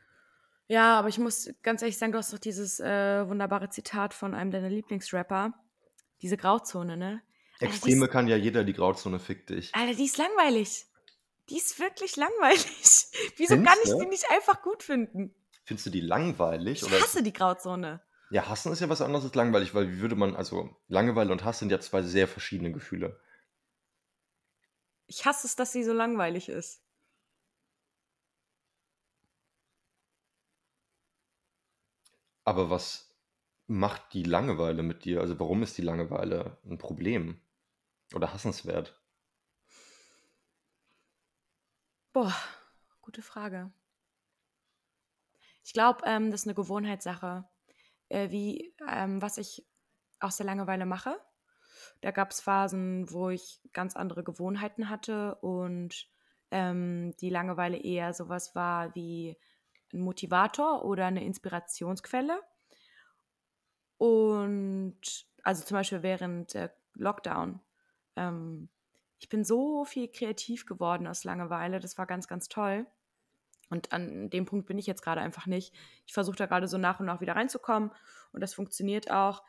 [0.68, 4.34] Ja, aber ich muss ganz ehrlich sagen, du hast doch dieses äh, wunderbare Zitat von
[4.34, 5.54] einem deiner Lieblingsrapper.
[6.22, 7.22] Diese Grauzone, ne?
[7.60, 9.74] Alter, Extreme ist, kann ja jeder, die Grauzone fickt dich.
[9.74, 10.86] Alter, die ist langweilig.
[11.48, 12.66] Die ist wirklich langweilig.
[13.36, 15.34] Wieso kann Findest ich die nicht einfach gut finden?
[15.64, 16.82] Findest du die langweilig?
[16.82, 18.00] Ich hasse die Grauzone.
[18.30, 21.44] ja, hassen ist ja was anderes als langweilig, weil wie würde man, also Langeweile und
[21.44, 23.20] Hass sind ja zwei sehr verschiedene Gefühle.
[25.06, 26.82] Ich hasse es, dass sie so langweilig ist.
[32.46, 33.12] Aber was
[33.66, 35.20] macht die Langeweile mit dir?
[35.20, 37.40] Also warum ist die Langeweile ein Problem?
[38.14, 38.98] Oder hassenswert?
[42.12, 42.32] Boah,
[43.02, 43.72] gute Frage.
[45.64, 47.48] Ich glaube, ähm, das ist eine Gewohnheitssache,
[48.08, 49.66] äh, wie ähm, was ich
[50.20, 51.20] aus der Langeweile mache.
[52.00, 56.08] Da gab es Phasen, wo ich ganz andere Gewohnheiten hatte und
[56.52, 59.36] ähm, die Langeweile eher sowas war wie
[59.96, 62.40] ein Motivator oder eine Inspirationsquelle.
[63.98, 65.00] Und
[65.42, 67.60] also zum Beispiel während äh, Lockdown.
[68.16, 68.68] Ähm,
[69.18, 71.80] ich bin so viel kreativ geworden aus Langeweile.
[71.80, 72.86] Das war ganz, ganz toll.
[73.68, 75.74] Und an dem Punkt bin ich jetzt gerade einfach nicht.
[76.06, 77.90] Ich versuche da gerade so nach und nach wieder reinzukommen
[78.32, 79.42] und das funktioniert auch.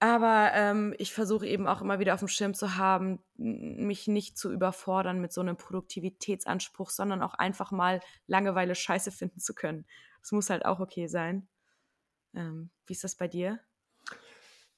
[0.00, 4.38] Aber ähm, ich versuche eben auch immer wieder auf dem Schirm zu haben, mich nicht
[4.38, 9.86] zu überfordern mit so einem Produktivitätsanspruch, sondern auch einfach mal Langeweile scheiße finden zu können.
[10.20, 11.48] Das muss halt auch okay sein.
[12.34, 13.58] Ähm, wie ist das bei dir?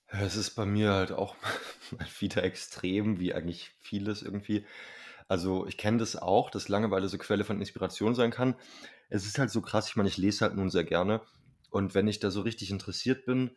[0.07, 1.37] Es ist bei mir halt auch
[1.91, 4.65] mal wieder extrem, wie eigentlich vieles irgendwie.
[5.29, 8.57] Also ich kenne das auch, dass Langeweile so Quelle von Inspiration sein kann.
[9.11, 11.21] Es ist halt so krass, ich meine, ich lese halt nun sehr gerne.
[11.69, 13.57] Und wenn ich da so richtig interessiert bin,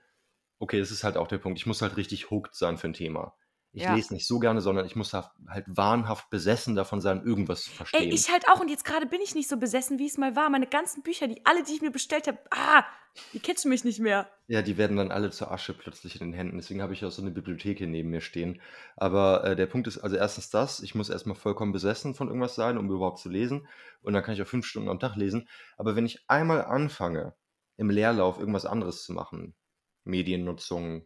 [0.63, 2.93] okay, das ist halt auch der Punkt, ich muss halt richtig hooked sein für ein
[2.93, 3.35] Thema.
[3.73, 3.93] Ich Ja.
[3.95, 5.31] lese nicht so gerne, sondern ich muss halt
[5.67, 8.13] wahnhaft besessen davon sein, irgendwas zu Ey, verstehen.
[8.13, 8.59] ich halt auch.
[8.59, 10.49] Und jetzt gerade bin ich nicht so besessen, wie es mal war.
[10.49, 12.85] Meine ganzen Bücher, die alle, die ich mir bestellt habe, ah,
[13.33, 14.29] die catchen mich nicht mehr.
[14.47, 16.57] Ja, die werden dann alle zur Asche plötzlich in den Händen.
[16.57, 18.61] Deswegen habe ich auch so eine Bibliothek hier neben mir stehen.
[18.97, 22.55] Aber äh, der Punkt ist also erstens das, ich muss erstmal vollkommen besessen von irgendwas
[22.55, 23.67] sein, um überhaupt zu lesen.
[24.01, 25.47] Und dann kann ich auch fünf Stunden am Tag lesen.
[25.77, 27.35] Aber wenn ich einmal anfange,
[27.77, 29.55] im Leerlauf irgendwas anderes zu machen,
[30.03, 31.05] Mediennutzung,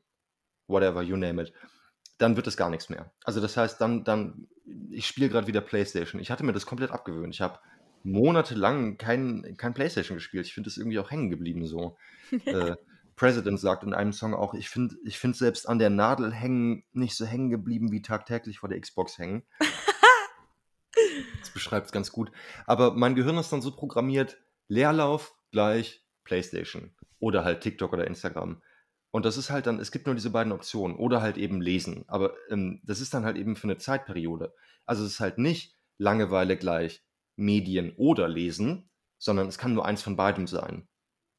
[0.67, 1.53] whatever, you name it,
[2.17, 3.11] dann wird es gar nichts mehr.
[3.23, 4.47] Also das heißt, dann, dann,
[4.89, 6.21] ich spiele gerade wieder Playstation.
[6.21, 7.33] Ich hatte mir das komplett abgewöhnt.
[7.33, 7.59] Ich habe
[8.03, 10.45] monatelang kein, kein Playstation gespielt.
[10.45, 11.97] Ich finde das irgendwie auch hängen geblieben so.
[12.45, 12.75] äh,
[13.15, 16.83] President sagt in einem Song auch, ich finde ich find selbst an der Nadel hängen
[16.93, 19.43] nicht so hängen geblieben wie tagtäglich vor der Xbox hängen.
[21.39, 22.31] das beschreibt es ganz gut.
[22.65, 28.61] Aber mein Gehirn ist dann so programmiert, Leerlauf gleich PlayStation oder halt TikTok oder Instagram.
[29.11, 32.03] Und das ist halt dann, es gibt nur diese beiden Optionen oder halt eben lesen.
[32.07, 34.53] Aber ähm, das ist dann halt eben für eine Zeitperiode.
[34.85, 37.03] Also es ist halt nicht Langeweile gleich
[37.35, 40.87] Medien oder lesen, sondern es kann nur eins von beidem sein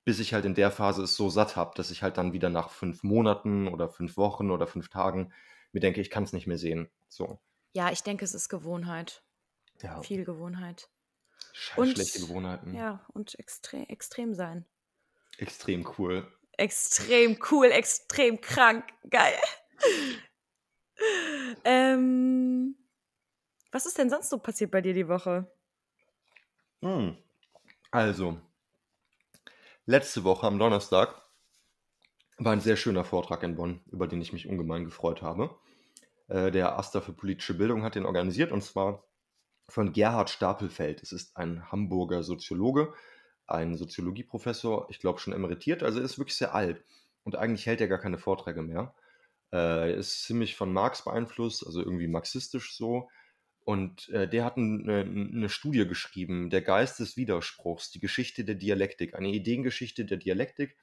[0.04, 2.48] bis ich halt in der Phase es so satt habe, dass ich halt dann wieder
[2.48, 5.35] nach fünf Monaten oder fünf Wochen oder fünf Tagen
[5.72, 6.90] mir denke, ich kann es nicht mehr sehen.
[7.09, 7.38] So.
[7.72, 9.22] Ja, ich denke, es ist Gewohnheit.
[9.83, 10.00] Ja.
[10.02, 10.88] Viel Gewohnheit.
[11.52, 12.74] Scheiß und, schlechte Gewohnheiten.
[12.74, 14.64] Ja, und extrem, extrem sein.
[15.37, 16.26] Extrem cool.
[16.59, 18.85] Extrem cool, extrem krank.
[19.09, 19.38] Geil.
[21.64, 22.77] ähm,
[23.73, 25.51] was ist denn sonst so passiert bei dir die Woche?
[26.83, 27.16] Hm.
[27.90, 28.38] Also,
[29.90, 31.23] Letzte Woche am Donnerstag
[32.37, 35.57] war ein sehr schöner Vortrag in Bonn, über den ich mich ungemein gefreut habe.
[36.27, 39.03] Äh, der Aster für politische Bildung hat den organisiert und zwar
[39.66, 41.03] von Gerhard Stapelfeld.
[41.03, 42.92] Es ist ein Hamburger Soziologe,
[43.48, 46.82] ein Soziologieprofessor, ich glaube schon emeritiert, also ist wirklich sehr alt
[47.24, 48.94] und eigentlich hält er gar keine Vorträge mehr.
[49.52, 53.08] Äh, ist ziemlich von Marx beeinflusst, also irgendwie marxistisch so
[53.68, 58.54] und äh, der hat eine, eine Studie geschrieben, der Geist des Widerspruchs, die Geschichte der
[58.54, 60.74] Dialektik, eine Ideengeschichte der Dialektik.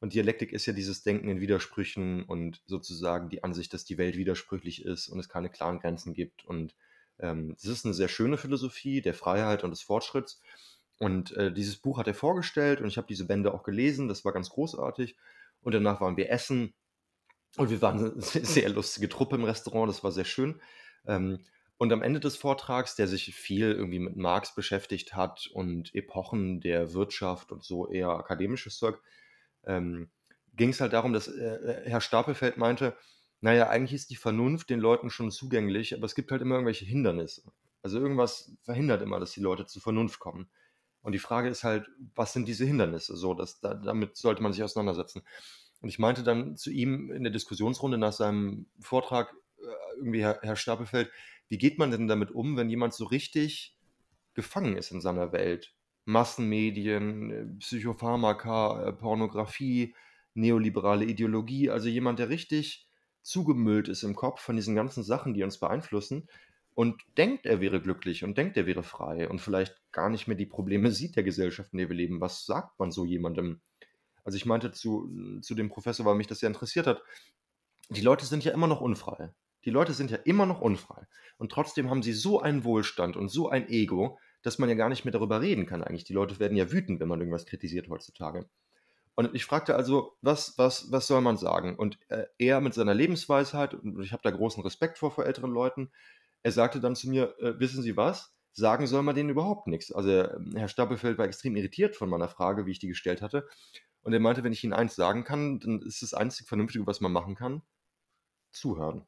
[0.00, 4.18] Und Dialektik ist ja dieses Denken in Widersprüchen und sozusagen die Ansicht, dass die Welt
[4.18, 6.44] widersprüchlich ist und es keine klaren Grenzen gibt.
[6.44, 6.74] Und
[7.20, 10.42] ähm, das ist eine sehr schöne Philosophie der Freiheit und des Fortschritts.
[11.00, 14.22] Und äh, dieses Buch hat er vorgestellt und ich habe diese Bände auch gelesen, das
[14.26, 15.16] war ganz großartig.
[15.62, 16.74] Und danach waren wir essen
[17.56, 20.60] und wir waren eine sehr lustige Truppe im Restaurant, das war sehr schön.
[21.06, 21.38] Ähm,
[21.78, 26.60] und am Ende des Vortrags, der sich viel irgendwie mit Marx beschäftigt hat und Epochen
[26.60, 29.00] der Wirtschaft und so eher akademisches Zeug,
[29.64, 30.10] ähm,
[30.52, 32.94] ging es halt darum, dass äh, Herr Stapelfeld meinte,
[33.40, 36.84] naja, eigentlich ist die Vernunft den Leuten schon zugänglich, aber es gibt halt immer irgendwelche
[36.84, 37.50] Hindernisse.
[37.82, 40.50] Also irgendwas verhindert immer, dass die Leute zur Vernunft kommen.
[41.02, 43.16] Und die Frage ist halt, was sind diese Hindernisse?
[43.16, 45.22] So, dass, da, damit sollte man sich auseinandersetzen.
[45.80, 50.38] Und ich meinte dann zu ihm in der Diskussionsrunde nach seinem Vortrag, äh, irgendwie Herr,
[50.42, 51.10] Herr Stapelfeld,
[51.48, 53.76] wie geht man denn damit um, wenn jemand so richtig
[54.34, 55.74] gefangen ist in seiner Welt?
[56.04, 59.94] Massenmedien, äh, Psychopharmaka, äh, Pornografie,
[60.34, 62.86] neoliberale Ideologie, also jemand, der richtig
[63.22, 66.28] zugemüllt ist im Kopf von diesen ganzen Sachen, die uns beeinflussen
[66.80, 70.36] und denkt, er wäre glücklich und denkt, er wäre frei und vielleicht gar nicht mehr
[70.38, 72.22] die Probleme sieht der Gesellschaft, in der wir leben.
[72.22, 73.60] Was sagt man so jemandem?
[74.24, 75.10] Also ich meinte zu,
[75.42, 77.02] zu dem Professor, weil mich das sehr interessiert hat,
[77.90, 79.28] die Leute sind ja immer noch unfrei.
[79.66, 81.06] Die Leute sind ja immer noch unfrei.
[81.36, 84.88] Und trotzdem haben sie so einen Wohlstand und so ein Ego, dass man ja gar
[84.88, 86.04] nicht mehr darüber reden kann eigentlich.
[86.04, 88.48] Die Leute werden ja wütend, wenn man irgendwas kritisiert heutzutage.
[89.16, 91.76] Und ich fragte also, was, was, was soll man sagen?
[91.76, 95.50] Und äh, er mit seiner Lebensweisheit, und ich habe da großen Respekt vor vor älteren
[95.50, 95.90] Leuten,
[96.42, 98.34] er sagte dann zu mir, äh, wissen Sie was?
[98.52, 99.92] Sagen soll man denen überhaupt nichts.
[99.92, 103.48] Also Herr Stapelfeld war extrem irritiert von meiner Frage, wie ich die gestellt hatte.
[104.02, 107.00] Und er meinte, wenn ich Ihnen eins sagen kann, dann ist das einzig Vernünftige, was
[107.00, 107.62] man machen kann,
[108.50, 109.06] zuhören.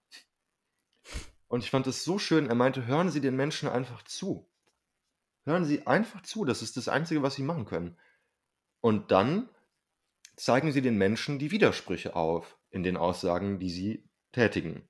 [1.49, 4.49] Und ich fand es so schön, er meinte, hören Sie den Menschen einfach zu.
[5.45, 7.99] Hören Sie einfach zu, das ist das Einzige, was Sie machen können.
[8.81, 9.49] Und dann
[10.37, 14.89] zeigen Sie den Menschen die Widersprüche auf in den Aussagen, die Sie tätigen.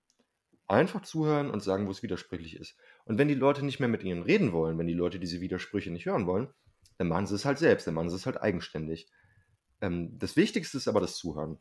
[0.69, 2.77] Einfach zuhören und sagen, wo es widersprüchlich ist.
[3.05, 5.91] Und wenn die Leute nicht mehr mit Ihnen reden wollen, wenn die Leute diese Widersprüche
[5.91, 6.49] nicht hören wollen,
[6.99, 9.09] dann machen sie es halt selbst, dann machen sie es halt eigenständig.
[9.81, 11.59] Ähm, das Wichtigste ist aber das Zuhören.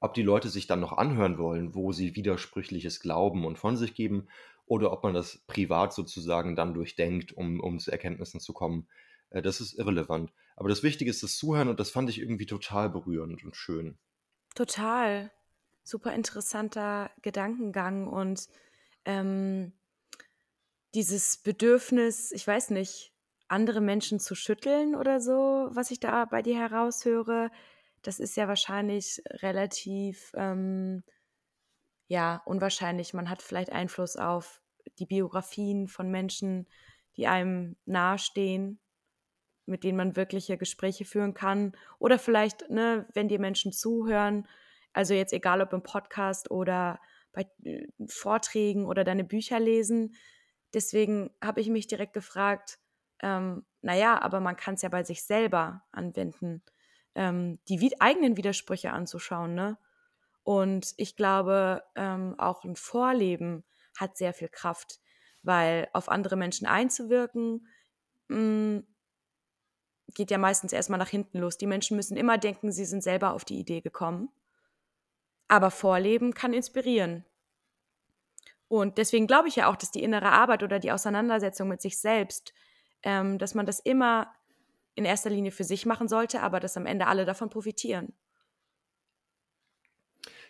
[0.00, 3.94] Ob die Leute sich dann noch anhören wollen, wo sie Widersprüchliches glauben und von sich
[3.94, 4.28] geben,
[4.66, 8.86] oder ob man das privat sozusagen dann durchdenkt, um, um zu Erkenntnissen zu kommen,
[9.30, 10.32] äh, das ist irrelevant.
[10.56, 13.98] Aber das Wichtige ist das Zuhören und das fand ich irgendwie total berührend und schön.
[14.54, 15.32] Total.
[15.90, 18.46] Super interessanter Gedankengang und
[19.04, 19.72] ähm,
[20.94, 23.12] dieses Bedürfnis, ich weiß nicht,
[23.48, 27.50] andere Menschen zu schütteln oder so, was ich da bei dir heraushöre,
[28.02, 31.02] das ist ja wahrscheinlich relativ, ähm,
[32.06, 33.12] ja, unwahrscheinlich.
[33.12, 34.62] Man hat vielleicht Einfluss auf
[35.00, 36.68] die Biografien von Menschen,
[37.16, 38.78] die einem nahestehen,
[39.66, 41.72] mit denen man wirkliche Gespräche führen kann.
[41.98, 44.46] Oder vielleicht, ne, wenn dir Menschen zuhören,
[44.92, 47.00] also jetzt egal ob im Podcast oder
[47.32, 50.14] bei äh, Vorträgen oder deine Bücher lesen.
[50.74, 52.78] Deswegen habe ich mich direkt gefragt,
[53.22, 56.62] ähm, naja, aber man kann es ja bei sich selber anwenden
[57.14, 59.54] ähm, die eigenen Widersprüche anzuschauen.
[59.54, 59.78] Ne?
[60.42, 63.64] Und ich glaube, ähm, auch ein Vorleben
[63.96, 65.00] hat sehr viel Kraft,
[65.42, 67.66] weil auf andere Menschen einzuwirken,
[68.28, 68.86] mh, hm,
[70.14, 71.56] geht ja meistens erstmal nach hinten los.
[71.56, 74.28] Die Menschen müssen immer denken, sie sind selber auf die Idee gekommen.
[75.50, 77.24] Aber Vorleben kann inspirieren.
[78.68, 81.98] Und deswegen glaube ich ja auch, dass die innere Arbeit oder die Auseinandersetzung mit sich
[81.98, 82.54] selbst,
[83.02, 84.32] ähm, dass man das immer
[84.94, 88.14] in erster Linie für sich machen sollte, aber dass am Ende alle davon profitieren.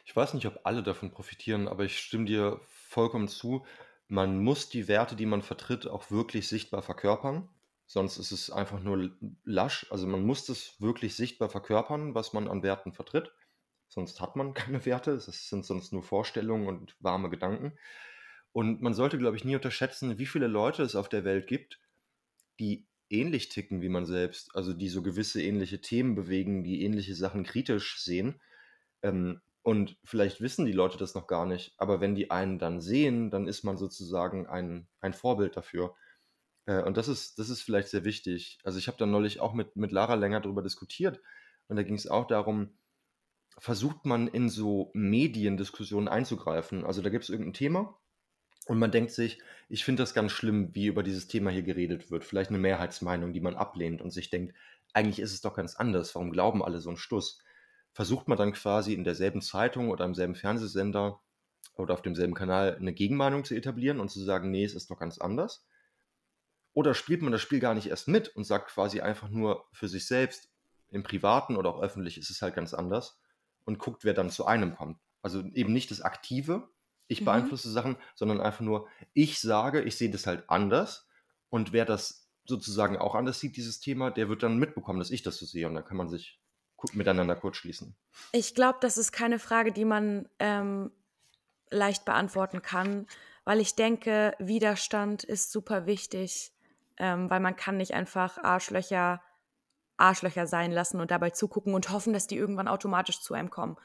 [0.04, 3.64] Ich weiß nicht, ob alle davon profitieren, aber ich stimme dir vollkommen zu.
[4.06, 7.48] Man muss die Werte, die man vertritt, auch wirklich sichtbar verkörpern.
[7.86, 9.86] Sonst ist es einfach nur lasch.
[9.90, 13.32] Also man muss das wirklich sichtbar verkörpern, was man an Werten vertritt.
[13.90, 15.12] Sonst hat man keine Werte.
[15.12, 17.78] Es sind sonst nur Vorstellungen und warme Gedanken.
[18.52, 21.78] Und man sollte, glaube ich, nie unterschätzen, wie viele Leute es auf der Welt gibt,
[22.58, 27.14] die ähnlich ticken wie man selbst, also die so gewisse ähnliche Themen bewegen, die ähnliche
[27.14, 28.40] Sachen kritisch sehen.
[29.02, 32.80] Ähm, und vielleicht wissen die Leute das noch gar nicht, aber wenn die einen dann
[32.80, 35.94] sehen, dann ist man sozusagen ein, ein Vorbild dafür.
[36.66, 38.58] Äh, und das ist, das ist vielleicht sehr wichtig.
[38.64, 41.20] Also ich habe da neulich auch mit, mit Lara länger darüber diskutiert
[41.68, 42.78] und da ging es auch darum,
[43.60, 46.84] versucht man in so Mediendiskussionen einzugreifen.
[46.84, 47.94] Also da gibt es irgendein Thema
[48.66, 52.10] und man denkt sich, ich finde das ganz schlimm, wie über dieses Thema hier geredet
[52.10, 52.24] wird.
[52.24, 54.54] Vielleicht eine Mehrheitsmeinung, die man ablehnt und sich denkt,
[54.94, 56.14] eigentlich ist es doch ganz anders.
[56.14, 57.42] Warum glauben alle so einen Stuss?
[57.92, 61.20] Versucht man dann quasi in derselben Zeitung oder im selben Fernsehsender
[61.74, 64.98] oder auf demselben Kanal eine Gegenmeinung zu etablieren und zu sagen, nee, es ist doch
[64.98, 65.66] ganz anders?
[66.72, 69.88] Oder spielt man das Spiel gar nicht erst mit und sagt quasi einfach nur für
[69.88, 70.48] sich selbst,
[70.88, 73.20] im Privaten oder auch öffentlich ist es halt ganz anders
[73.64, 74.98] und guckt, wer dann zu einem kommt.
[75.22, 76.68] Also eben nicht das Aktive,
[77.08, 77.26] ich mhm.
[77.26, 77.72] beeinflusse mhm.
[77.72, 81.08] Sachen, sondern einfach nur, ich sage, ich sehe das halt anders
[81.48, 85.22] und wer das sozusagen auch anders sieht, dieses Thema, der wird dann mitbekommen, dass ich
[85.22, 86.40] das so sehe und dann kann man sich
[86.92, 87.94] miteinander kurzschließen.
[88.32, 90.90] Ich glaube, das ist keine Frage, die man ähm,
[91.70, 93.06] leicht beantworten kann,
[93.44, 96.52] weil ich denke, Widerstand ist super wichtig,
[96.96, 99.22] ähm, weil man kann nicht einfach Arschlöcher
[100.00, 103.76] Arschlöcher sein lassen und dabei zugucken und hoffen, dass die irgendwann automatisch zu einem kommen.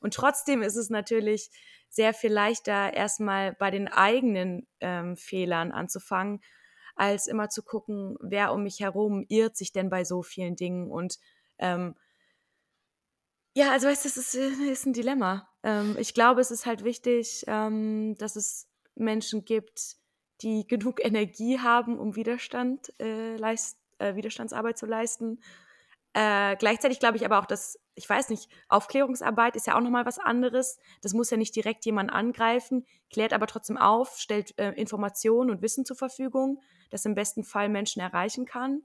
[0.00, 1.50] Und trotzdem ist es natürlich
[1.88, 6.42] sehr viel leichter, erstmal bei den eigenen ähm, Fehlern anzufangen,
[6.96, 10.90] als immer zu gucken, wer um mich herum irrt sich denn bei so vielen Dingen.
[10.90, 11.18] Und
[11.58, 11.94] ähm,
[13.54, 15.48] ja, also weißt du, das ist, äh, ist ein Dilemma.
[15.62, 19.96] Ähm, ich glaube, es ist halt wichtig, ähm, dass es Menschen gibt,
[20.40, 25.38] die genug Energie haben, um Widerstand, äh, leist, äh, Widerstandsarbeit zu leisten
[26.14, 30.04] äh, gleichzeitig glaube ich aber auch, dass, ich weiß nicht, Aufklärungsarbeit ist ja auch nochmal
[30.04, 30.78] was anderes.
[31.00, 35.62] Das muss ja nicht direkt jemand angreifen, klärt aber trotzdem auf, stellt äh, Informationen und
[35.62, 36.60] Wissen zur Verfügung,
[36.90, 38.82] das im besten Fall Menschen erreichen kann.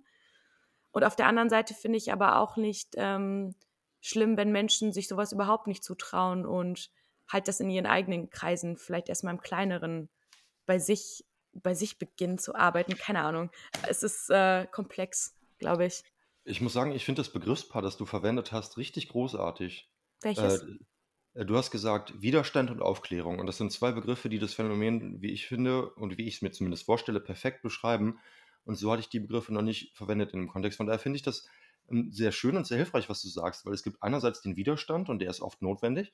[0.92, 3.56] Und auf der anderen Seite finde ich aber auch nicht ähm,
[4.00, 6.92] schlimm, wenn Menschen sich sowas überhaupt nicht zutrauen und
[7.28, 10.08] halt das in ihren eigenen Kreisen, vielleicht erstmal im kleineren,
[10.66, 11.26] bei sich,
[11.62, 12.96] bei sich beginnen zu arbeiten.
[12.96, 13.50] Keine Ahnung.
[13.88, 16.04] Es ist äh, komplex, glaube ich.
[16.44, 19.90] Ich muss sagen, ich finde das Begriffspaar, das du verwendet hast, richtig großartig.
[20.22, 20.66] Welches?
[21.34, 23.40] Äh, du hast gesagt Widerstand und Aufklärung.
[23.40, 26.42] Und das sind zwei Begriffe, die das Phänomen, wie ich finde und wie ich es
[26.42, 28.20] mir zumindest vorstelle, perfekt beschreiben.
[28.64, 30.78] Und so hatte ich die Begriffe noch nicht verwendet in dem Kontext.
[30.78, 31.48] Von daher finde ich das
[31.90, 35.10] ähm, sehr schön und sehr hilfreich, was du sagst, weil es gibt einerseits den Widerstand
[35.10, 36.12] und der ist oft notwendig.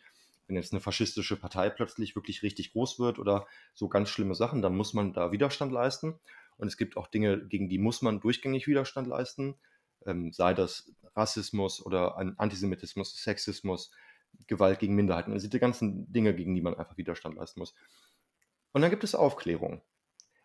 [0.48, 4.62] Wenn jetzt eine faschistische Partei plötzlich wirklich richtig groß wird oder so ganz schlimme Sachen,
[4.62, 6.20] dann muss man da Widerstand leisten.
[6.58, 9.56] Und es gibt auch Dinge, gegen die muss man durchgängig Widerstand leisten
[10.06, 13.92] ähm, sei das Rassismus oder Antisemitismus, Sexismus,
[14.48, 15.32] Gewalt gegen Minderheiten.
[15.32, 17.76] Also die ganzen Dinge, gegen die man einfach Widerstand leisten muss.
[18.72, 19.82] Und dann gibt es Aufklärung.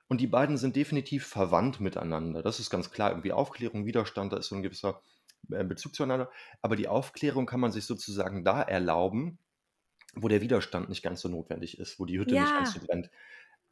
[0.08, 2.42] Und die beiden sind definitiv verwandt miteinander.
[2.42, 3.10] Das ist ganz klar.
[3.10, 5.02] Irgendwie Aufklärung, Widerstand, da ist so ein gewisser
[5.50, 6.30] äh, Bezug zueinander.
[6.62, 9.38] Aber die Aufklärung kann man sich sozusagen da erlauben,
[10.14, 12.42] wo der Widerstand nicht ganz so notwendig ist, wo die Hütte ja.
[12.42, 13.10] nicht ganz so brennt.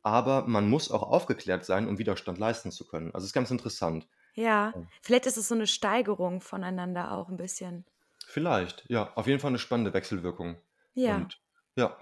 [0.03, 3.09] Aber man muss auch aufgeklärt sein, um Widerstand leisten zu können.
[3.09, 4.07] Also es ist ganz interessant.
[4.35, 7.87] Ja, vielleicht ist es so eine Steigerung voneinander auch ein bisschen.
[8.27, 9.13] Vielleicht, ja.
[9.15, 10.57] Auf jeden Fall eine spannende Wechselwirkung.
[10.95, 11.17] Ja.
[11.17, 11.41] Und
[11.75, 11.97] ja,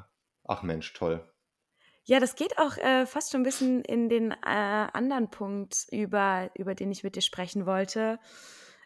[0.45, 1.27] ach Mensch, toll.
[2.05, 6.51] Ja, das geht auch äh, fast schon ein bisschen in den äh, anderen Punkt über,
[6.55, 8.19] über den ich mit dir sprechen wollte.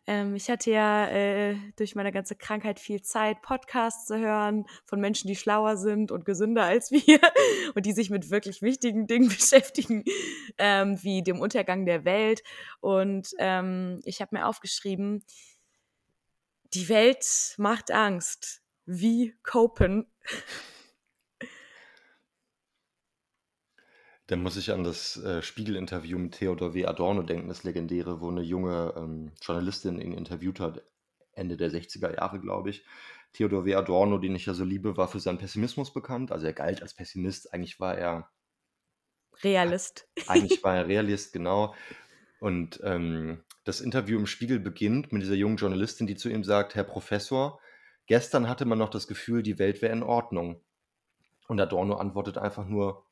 [0.08, 5.00] Ähm, ich hatte ja äh, durch meine ganze Krankheit viel Zeit, Podcasts zu hören von
[5.00, 7.20] Menschen, die schlauer sind und gesünder als wir
[7.74, 10.04] und die sich mit wirklich wichtigen Dingen beschäftigen,
[10.56, 12.42] ähm, wie dem Untergang der Welt.
[12.80, 15.22] Und ähm, ich habe mir aufgeschrieben,
[16.72, 18.62] die Welt macht Angst.
[18.86, 20.06] Wie copen?
[24.28, 26.84] Dann muss ich an das äh, Spiegel-Interview mit Theodor W.
[26.84, 30.82] Adorno denken, das legendäre, wo eine junge ähm, Journalistin ihn interviewt hat,
[31.32, 32.84] Ende der 60er Jahre, glaube ich.
[33.32, 33.74] Theodor W.
[33.74, 36.30] Adorno, den ich ja so liebe, war für seinen Pessimismus bekannt.
[36.30, 37.54] Also er galt als Pessimist.
[37.54, 38.30] Eigentlich war er
[39.42, 40.06] Realist.
[40.26, 41.74] Eigentlich war er Realist, genau.
[42.38, 46.74] Und ähm, das Interview im Spiegel beginnt mit dieser jungen Journalistin, die zu ihm sagt,
[46.74, 47.60] Herr Professor,
[48.06, 50.60] gestern hatte man noch das Gefühl, die Welt wäre in Ordnung.
[51.46, 53.07] Und Adorno antwortet einfach nur,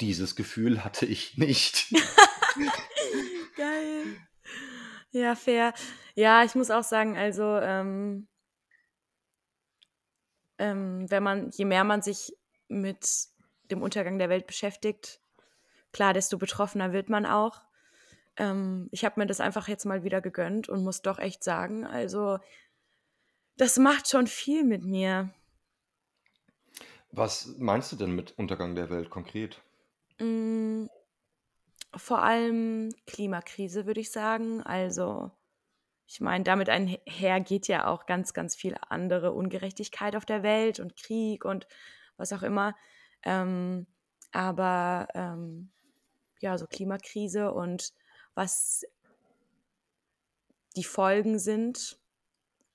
[0.00, 1.92] dieses Gefühl hatte ich nicht.
[3.56, 4.16] Geil.
[5.12, 5.74] Ja, fair.
[6.14, 8.28] Ja, ich muss auch sagen, also ähm,
[10.58, 12.32] ähm, wenn man, je mehr man sich
[12.68, 13.06] mit
[13.70, 15.20] dem Untergang der Welt beschäftigt,
[15.92, 17.62] klar, desto betroffener wird man auch.
[18.36, 21.86] Ähm, ich habe mir das einfach jetzt mal wieder gegönnt und muss doch echt sagen,
[21.86, 22.38] also
[23.56, 25.30] das macht schon viel mit mir.
[27.12, 29.60] Was meinst du denn mit Untergang der Welt konkret?
[30.20, 30.86] Mm,
[31.96, 34.62] vor allem Klimakrise, würde ich sagen.
[34.62, 35.30] Also,
[36.06, 40.80] ich meine, damit einher geht ja auch ganz, ganz viel andere Ungerechtigkeit auf der Welt
[40.80, 41.66] und Krieg und
[42.16, 42.76] was auch immer.
[43.22, 43.86] Ähm,
[44.32, 45.70] aber ähm,
[46.40, 47.92] ja, so Klimakrise und
[48.34, 48.84] was
[50.76, 51.98] die Folgen sind.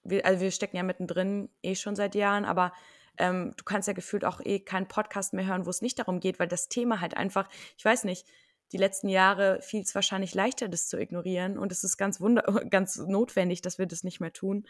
[0.03, 2.73] Wir, also wir stecken ja mittendrin eh schon seit Jahren, aber
[3.17, 6.19] ähm, du kannst ja gefühlt auch eh keinen Podcast mehr hören, wo es nicht darum
[6.19, 8.27] geht, weil das Thema halt einfach, ich weiß nicht,
[8.71, 12.43] die letzten Jahre fiel es wahrscheinlich leichter, das zu ignorieren und es ist ganz wunder
[12.69, 14.67] ganz notwendig, dass wir das nicht mehr tun.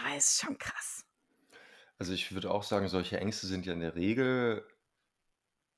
[0.00, 1.04] Aber es ist schon krass.
[1.98, 4.66] Also ich würde auch sagen, solche Ängste sind ja in der Regel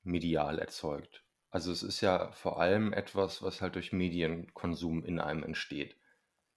[0.03, 1.23] medial erzeugt.
[1.51, 5.95] Also es ist ja vor allem etwas, was halt durch Medienkonsum in einem entsteht.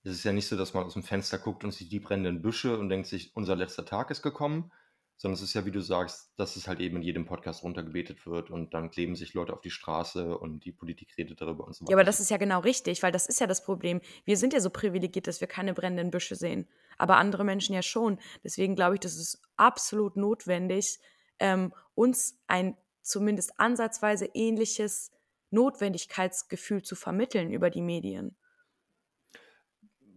[0.05, 2.43] Es ist ja nicht so, dass man aus dem Fenster guckt und sieht die brennenden
[2.43, 4.73] Büsche und denkt sich, unser letzter Tag ist gekommen,
[5.17, 8.27] sondern es ist ja, wie du sagst, dass es halt eben in jedem Podcast runtergebetet
[8.27, 11.75] wird und dann kleben sich Leute auf die Straße und die Politik redet darüber und
[11.75, 11.93] so weiter.
[11.93, 14.01] Ja, aber das ist ja genau richtig, weil das ist ja das Problem.
[14.25, 16.67] Wir sind ja so privilegiert, dass wir keine brennenden Büsche sehen,
[16.99, 18.19] aber andere Menschen ja schon.
[18.43, 20.99] Deswegen glaube ich, das ist absolut notwendig,
[21.39, 25.13] ähm, uns ein zumindest ansatzweise ähnliches
[25.51, 28.37] Notwendigkeitsgefühl zu vermitteln über die Medien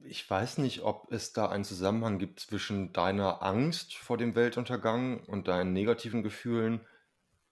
[0.07, 5.23] ich weiß nicht, ob es da einen Zusammenhang gibt zwischen deiner Angst vor dem Weltuntergang
[5.25, 6.85] und deinen negativen Gefühlen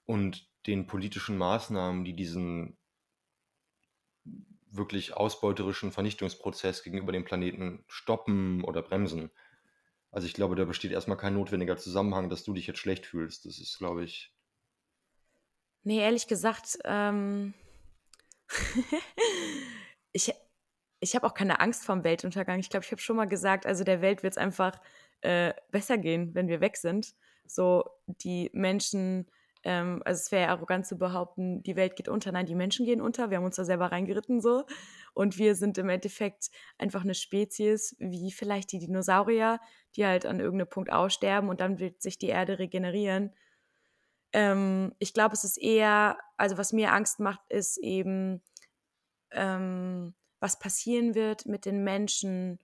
[0.06, 2.78] und den politischen Maßnahmen, die diesen
[4.70, 9.32] wirklich ausbeuterischen Vernichtungsprozess gegenüber dem Planeten stoppen oder bremsen.
[10.12, 13.46] Also ich glaube, da besteht erstmal kein notwendiger Zusammenhang, dass du dich jetzt schlecht fühlst.
[13.46, 14.34] Das ist, glaube ich.
[15.84, 17.54] Nee, ehrlich gesagt, ähm
[20.12, 20.34] ich,
[21.04, 22.60] ich habe auch keine Angst vorm Weltuntergang.
[22.60, 24.80] Ich glaube, ich habe schon mal gesagt, also der Welt wird es einfach
[25.22, 27.14] äh, besser gehen, wenn wir weg sind.
[27.46, 29.28] So die Menschen,
[29.64, 32.32] ähm, also es wäre ja arrogant zu behaupten, die Welt geht unter.
[32.32, 33.30] Nein, die Menschen gehen unter.
[33.30, 34.64] Wir haben uns da selber reingeritten so.
[35.14, 39.60] Und wir sind im Endeffekt einfach eine Spezies, wie vielleicht die Dinosaurier,
[39.98, 43.34] die halt an irgendeinem Punkt aussterben und dann wird sich die Erde regenerieren.
[44.32, 48.42] Ähm, ich glaube, es ist eher, also was mir Angst macht, ist eben,
[49.32, 52.60] ähm, was passieren wird mit den Menschen,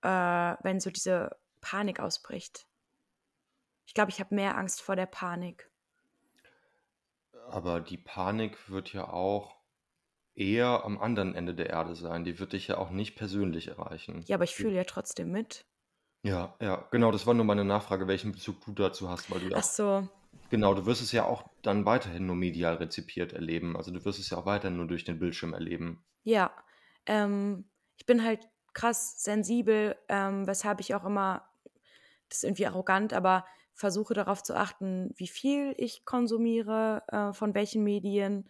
[0.00, 2.66] äh, wenn so diese Panik ausbricht.
[3.84, 5.70] Ich glaube, ich habe mehr Angst vor der Panik.
[7.50, 9.56] Aber die Panik wird ja auch
[10.34, 12.24] eher am anderen Ende der Erde sein.
[12.24, 14.24] Die wird dich ja auch nicht persönlich erreichen.
[14.26, 15.66] Ja, aber ich fühle ja trotzdem mit.
[16.22, 17.12] Ja, ja, genau.
[17.12, 20.08] Das war nur meine Nachfrage, welchen Bezug du dazu hast, weil du Ach so.
[20.48, 23.76] Genau, du wirst es ja auch dann weiterhin nur medial rezipiert erleben.
[23.76, 26.02] Also du wirst es ja auch weiterhin nur durch den Bildschirm erleben.
[26.24, 26.50] Ja,
[27.06, 31.48] ähm, ich bin halt krass sensibel, ähm, weshalb ich auch immer,
[32.28, 37.54] das ist irgendwie arrogant, aber versuche darauf zu achten, wie viel ich konsumiere, äh, von
[37.54, 38.48] welchen Medien,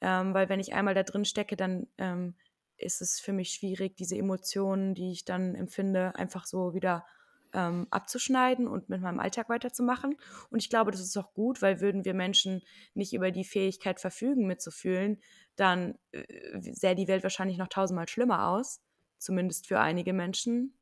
[0.00, 2.34] ähm, weil wenn ich einmal da drin stecke, dann ähm,
[2.76, 7.04] ist es für mich schwierig, diese Emotionen, die ich dann empfinde, einfach so wieder
[7.52, 10.16] ähm, abzuschneiden und mit meinem Alltag weiterzumachen.
[10.50, 12.62] Und ich glaube, das ist auch gut, weil würden wir Menschen
[12.94, 15.20] nicht über die Fähigkeit verfügen, mitzufühlen,
[15.56, 16.24] dann äh,
[16.60, 18.80] sähe die Welt wahrscheinlich noch tausendmal schlimmer aus,
[19.18, 20.78] zumindest für einige Menschen.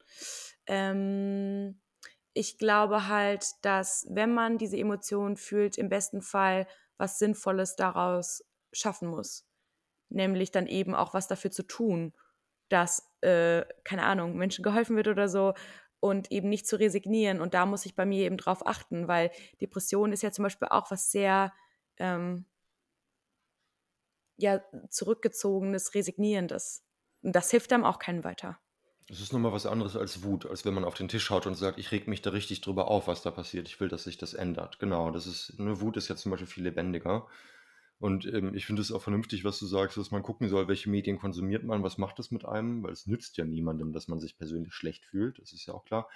[0.66, 1.80] Ähm,
[2.34, 6.66] ich glaube halt, dass wenn man diese Emotionen fühlt, im besten Fall
[6.98, 9.46] was Sinnvolles daraus schaffen muss.
[10.10, 12.12] Nämlich dann eben auch was dafür zu tun,
[12.68, 15.54] dass, äh, keine Ahnung, Menschen geholfen wird oder so
[16.00, 17.40] und eben nicht zu resignieren.
[17.40, 19.30] Und da muss ich bei mir eben drauf achten, weil
[19.60, 21.52] Depression ist ja zum Beispiel auch was sehr
[21.96, 22.44] ähm,
[24.36, 26.84] ja, zurückgezogenes, resignierendes.
[27.22, 28.58] Und das hilft einem auch keinen weiter.
[29.08, 31.54] Das ist nochmal was anderes als Wut, als wenn man auf den Tisch haut und
[31.54, 33.66] sagt, ich reg mich da richtig drüber auf, was da passiert.
[33.66, 34.78] Ich will, dass sich das ändert.
[34.78, 37.26] Genau, das ist, eine Wut ist ja zum Beispiel viel lebendiger.
[38.00, 40.88] Und ähm, ich finde es auch vernünftig, was du sagst, dass man gucken soll, welche
[40.88, 44.20] Medien konsumiert man, was macht das mit einem, weil es nützt ja niemandem, dass man
[44.20, 46.08] sich persönlich schlecht fühlt, das ist ja auch klar.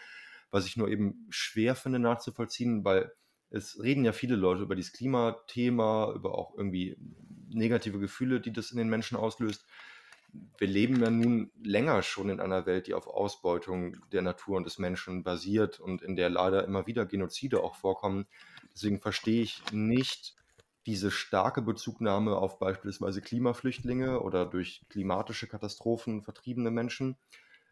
[0.50, 3.10] Was ich nur eben schwer finde nachzuvollziehen, weil
[3.50, 6.96] es reden ja viele Leute über dieses Klimathema, über auch irgendwie
[7.48, 9.64] negative Gefühle, die das in den Menschen auslöst.
[10.58, 14.64] wir leben ja nun länger schon in einer Welt, die auf Ausbeutung der Natur und
[14.64, 18.26] des Menschen basiert und in der leider immer wieder Genozide auch vorkommen.
[18.72, 20.36] Deswegen verstehe ich nicht
[20.86, 27.16] diese starke Bezugnahme auf beispielsweise Klimaflüchtlinge oder durch klimatische Katastrophen vertriebene Menschen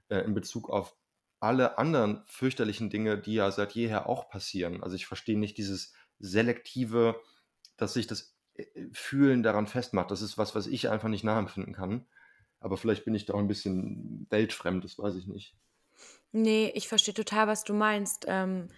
[0.08, 0.96] äh, in Bezug auf
[1.40, 4.82] alle anderen fürchterlichen Dinge, die ja seit jeher auch passieren.
[4.82, 7.20] Also ich verstehe nicht dieses selektive,
[7.76, 10.10] dass sich das äh, Fühlen daran festmacht.
[10.10, 12.06] Das ist was, was ich einfach nicht nachempfinden kann.
[12.60, 15.56] Aber vielleicht bin ich da auch ein bisschen weltfremd, das weiß ich nicht.
[16.32, 18.26] Nee, ich verstehe total, was du meinst.
[18.28, 18.68] Ähm,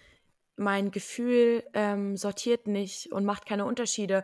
[0.57, 4.23] mein Gefühl ähm, sortiert nicht und macht keine Unterschiede.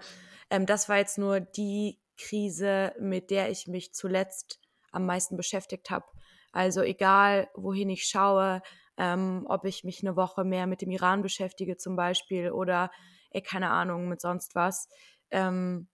[0.50, 4.60] Ähm, das war jetzt nur die Krise, mit der ich mich zuletzt
[4.90, 6.06] am meisten beschäftigt habe.
[6.52, 8.62] Also egal, wohin ich schaue,
[8.96, 12.90] ähm, ob ich mich eine Woche mehr mit dem Iran beschäftige zum Beispiel oder,
[13.30, 14.88] ey, keine Ahnung, mit sonst was.
[15.30, 15.88] Ähm,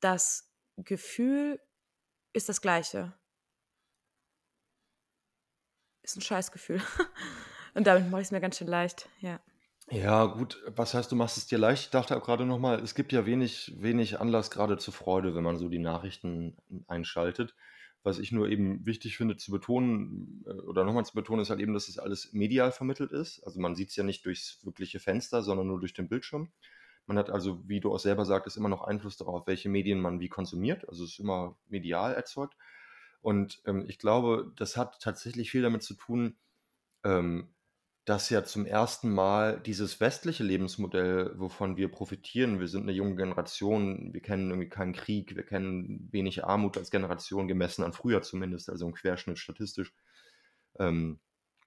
[0.00, 1.60] das Gefühl
[2.32, 3.18] ist das gleiche.
[6.02, 6.80] Ist ein Scheißgefühl.
[7.76, 9.38] Und damit mache ich es mir ganz schön leicht, ja.
[9.90, 11.84] Ja, gut, was heißt, du machst es dir leicht?
[11.84, 15.44] Ich dachte auch gerade nochmal, es gibt ja wenig, wenig Anlass gerade zur Freude, wenn
[15.44, 16.56] man so die Nachrichten
[16.88, 17.54] einschaltet.
[18.02, 21.60] Was ich nur eben wichtig finde zu betonen, äh, oder nochmal zu betonen, ist halt
[21.60, 23.44] eben, dass es alles medial vermittelt ist.
[23.44, 26.50] Also man sieht es ja nicht durchs wirkliche Fenster, sondern nur durch den Bildschirm.
[27.04, 30.18] Man hat also, wie du auch selber sagtest, immer noch Einfluss darauf, welche Medien man
[30.18, 30.88] wie konsumiert.
[30.88, 32.56] Also es ist immer medial erzeugt.
[33.20, 36.38] Und ähm, ich glaube, das hat tatsächlich viel damit zu tun,
[37.04, 37.50] ähm,
[38.06, 43.16] dass ja zum ersten Mal dieses westliche Lebensmodell, wovon wir profitieren, wir sind eine junge
[43.16, 48.22] Generation, wir kennen irgendwie keinen Krieg, wir kennen wenig Armut als Generation, gemessen an früher
[48.22, 49.92] zumindest, also im Querschnitt statistisch.
[50.78, 51.18] Ähm,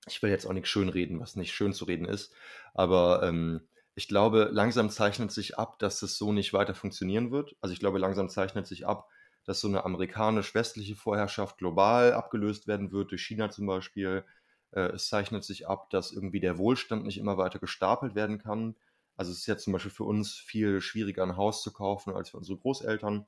[0.08, 2.34] ich will jetzt auch nichts schönreden, was nicht schön zu reden ist,
[2.74, 7.58] aber ähm, ich glaube, langsam zeichnet sich ab, dass es so nicht weiter funktionieren wird.
[7.60, 9.10] Also ich glaube, langsam zeichnet sich ab,
[9.44, 14.24] dass so eine amerikanisch-westliche Vorherrschaft global abgelöst werden wird, durch China zum Beispiel.
[14.72, 18.76] Äh, es zeichnet sich ab, dass irgendwie der Wohlstand nicht immer weiter gestapelt werden kann.
[19.18, 22.30] Also es ist jetzt zum Beispiel für uns viel schwieriger, ein Haus zu kaufen als
[22.30, 23.26] für unsere Großeltern.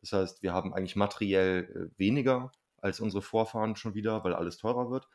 [0.00, 4.56] Das heißt, wir haben eigentlich materiell äh, weniger als unsere Vorfahren schon wieder, weil alles
[4.58, 5.08] teurer wird.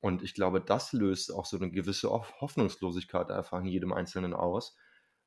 [0.00, 4.76] Und ich glaube, das löst auch so eine gewisse Hoffnungslosigkeit einfach in jedem Einzelnen aus,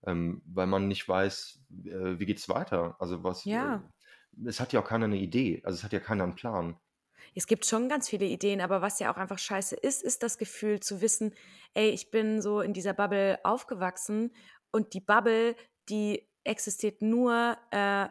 [0.06, 2.96] ähm, weil man nicht weiß, äh, wie geht es weiter.
[3.00, 3.84] Also was, Ja.
[4.46, 6.78] es hat ja auch keiner eine Idee, also es hat ja keiner einen Plan.
[7.38, 10.38] Es gibt schon ganz viele Ideen, aber was ja auch einfach scheiße ist, ist das
[10.38, 11.36] Gefühl zu wissen,
[11.76, 14.34] ey, ich bin so in dieser Bubble aufgewachsen
[14.72, 15.56] und die Bubble,
[15.88, 18.08] die existiert nur äh,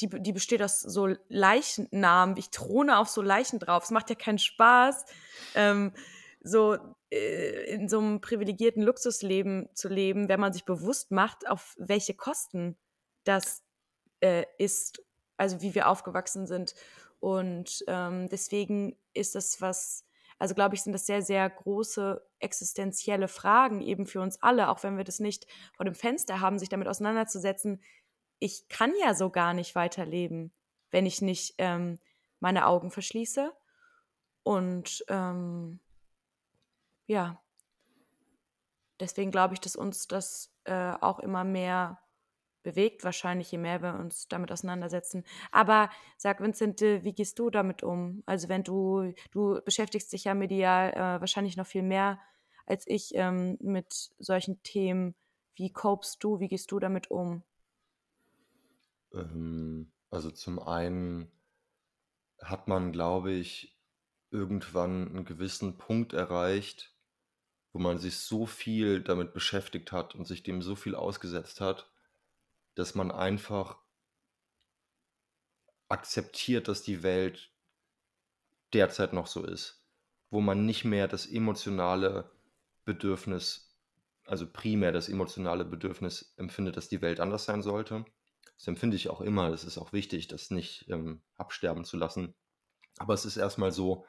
[0.00, 2.36] die, die besteht aus so Leichennamen.
[2.36, 3.84] Ich throne auf so Leichen drauf.
[3.84, 5.04] Es macht ja keinen Spaß,
[5.54, 5.92] ähm,
[6.40, 6.76] so
[7.10, 12.14] äh, in so einem privilegierten Luxusleben zu leben, wenn man sich bewusst macht, auf welche
[12.14, 12.76] Kosten
[13.24, 13.64] das
[14.20, 15.02] äh, ist,
[15.36, 16.74] also wie wir aufgewachsen sind.
[17.20, 20.04] Und ähm, deswegen ist das was,
[20.38, 24.82] also glaube ich, sind das sehr, sehr große existenzielle Fragen eben für uns alle, auch
[24.82, 25.46] wenn wir das nicht
[25.76, 27.82] vor dem Fenster haben, sich damit auseinanderzusetzen,
[28.38, 30.52] ich kann ja so gar nicht weiterleben,
[30.90, 31.98] wenn ich nicht ähm,
[32.40, 33.52] meine Augen verschließe.
[34.44, 35.80] Und ähm,
[37.06, 37.42] ja,
[39.00, 42.00] deswegen glaube ich, dass uns das äh, auch immer mehr
[42.68, 45.24] bewegt, wahrscheinlich je mehr wir uns damit auseinandersetzen.
[45.50, 45.88] Aber
[46.18, 48.22] sag Vincent, äh, wie gehst du damit um?
[48.26, 52.18] Also wenn du, du beschäftigst dich ja medial äh, wahrscheinlich noch viel mehr
[52.66, 55.14] als ich ähm, mit solchen Themen.
[55.54, 56.38] Wie copest du?
[56.38, 57.42] Wie gehst du damit um?
[59.14, 61.32] Ähm, also zum einen
[62.42, 63.80] hat man, glaube ich,
[64.30, 66.94] irgendwann einen gewissen Punkt erreicht,
[67.72, 71.90] wo man sich so viel damit beschäftigt hat und sich dem so viel ausgesetzt hat,
[72.78, 73.78] dass man einfach
[75.88, 77.52] akzeptiert, dass die Welt
[78.72, 79.84] derzeit noch so ist,
[80.30, 82.30] wo man nicht mehr das emotionale
[82.84, 83.76] Bedürfnis,
[84.26, 88.04] also primär das emotionale Bedürfnis empfindet, dass die Welt anders sein sollte,
[88.58, 89.50] das empfinde ich auch immer.
[89.50, 92.34] Das ist auch wichtig, das nicht ähm, absterben zu lassen.
[92.98, 94.04] Aber es ist erstmal so,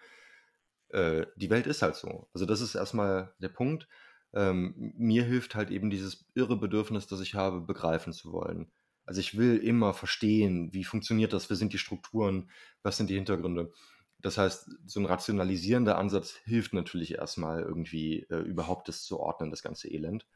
[0.89, 2.27] äh, die Welt ist halt so.
[2.33, 3.87] Also das ist erstmal der Punkt.
[4.33, 8.71] Ähm, mir hilft halt eben dieses irre Bedürfnis, das ich habe, begreifen zu wollen.
[9.05, 12.49] Also ich will immer verstehen, wie funktioniert das, was sind die Strukturen,
[12.83, 13.71] was sind die Hintergründe.
[14.19, 19.49] Das heißt, so ein rationalisierender Ansatz hilft natürlich erstmal irgendwie äh, überhaupt das zu ordnen,
[19.49, 20.27] das ganze Elend.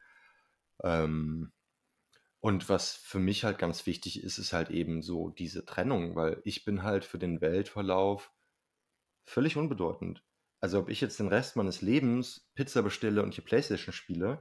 [0.82, 1.52] Ähm,
[2.40, 6.42] und was für mich halt ganz wichtig ist, ist halt eben so diese Trennung, weil
[6.44, 8.32] ich bin halt für den Weltverlauf
[9.24, 10.24] völlig unbedeutend.
[10.64, 14.38] Also ob ich jetzt den Rest meines Lebens Pizza bestelle und hier Playstation spiele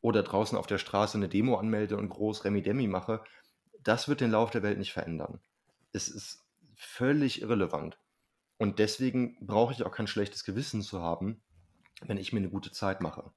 [0.00, 3.22] oder draußen auf der Straße eine Demo anmelde und groß Remi Demi mache,
[3.78, 5.40] das wird den Lauf der Welt nicht verändern.
[5.92, 6.44] Es ist
[6.74, 7.96] völlig irrelevant.
[8.58, 11.40] Und deswegen brauche ich auch kein schlechtes Gewissen zu haben,
[12.00, 13.30] wenn ich mir eine gute Zeit mache.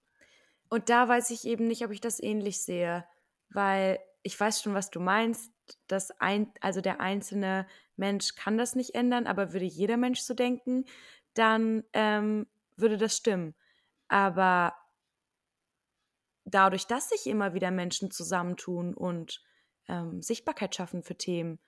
[0.70, 3.06] Und da weiß ich eben nicht, ob ich das ähnlich sehe,
[3.50, 5.52] weil ich weiß schon, was du meinst.
[5.88, 10.34] dass ein, also der einzelne Mensch kann das nicht ändern, aber würde jeder Mensch so
[10.34, 10.86] denken,
[11.36, 13.56] dann ähm, würde das stimmen.
[14.08, 14.76] Aber
[16.46, 19.44] dadurch, dass sich immer wieder Menschen zusammentun und
[19.88, 21.60] ähm, Sichtbarkeit schaffen für Themen,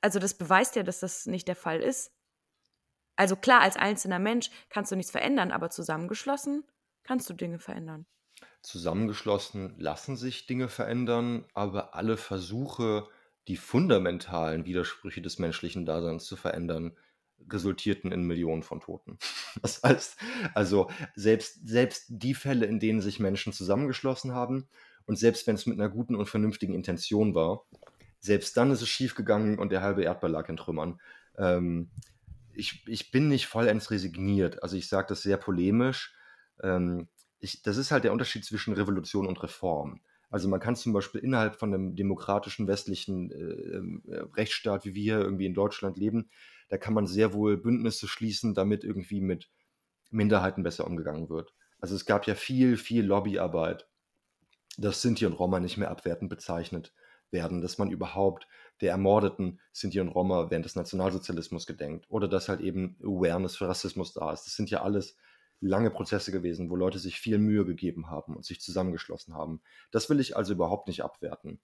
[0.00, 2.12] also das beweist ja, dass das nicht der Fall ist.
[3.16, 6.64] Also klar, als einzelner Mensch kannst du nichts verändern, aber zusammengeschlossen
[7.02, 8.06] kannst du Dinge verändern.
[8.62, 13.08] Zusammengeschlossen lassen sich Dinge verändern, aber alle Versuche,
[13.48, 16.96] die fundamentalen Widersprüche des menschlichen Daseins zu verändern,
[17.48, 19.18] resultierten in Millionen von Toten.
[19.62, 20.16] Das heißt,
[20.54, 24.68] also selbst, selbst die Fälle, in denen sich Menschen zusammengeschlossen haben
[25.06, 27.64] und selbst wenn es mit einer guten und vernünftigen Intention war,
[28.20, 31.00] selbst dann ist es schiefgegangen und der halbe Erdball lag in Trümmern.
[31.36, 31.90] Ähm,
[32.52, 34.62] ich, ich bin nicht vollends resigniert.
[34.62, 36.14] Also ich sage das sehr polemisch.
[36.62, 40.00] Ähm, ich, das ist halt der Unterschied zwischen Revolution und Reform.
[40.28, 45.02] Also man kann zum Beispiel innerhalb von einem demokratischen westlichen äh, äh, Rechtsstaat, wie wir
[45.02, 46.30] hier irgendwie in Deutschland leben,
[46.70, 49.50] da kann man sehr wohl Bündnisse schließen, damit irgendwie mit
[50.10, 51.52] Minderheiten besser umgegangen wird.
[51.80, 53.88] Also es gab ja viel, viel Lobbyarbeit,
[54.78, 56.94] dass Sinti und Roma nicht mehr abwertend bezeichnet
[57.30, 58.46] werden, dass man überhaupt
[58.80, 63.68] der ermordeten Sinti und Roma während des Nationalsozialismus gedenkt oder dass halt eben Awareness für
[63.68, 64.44] Rassismus da ist.
[64.46, 65.16] Das sind ja alles
[65.60, 69.60] lange Prozesse gewesen, wo Leute sich viel Mühe gegeben haben und sich zusammengeschlossen haben.
[69.90, 71.60] Das will ich also überhaupt nicht abwerten.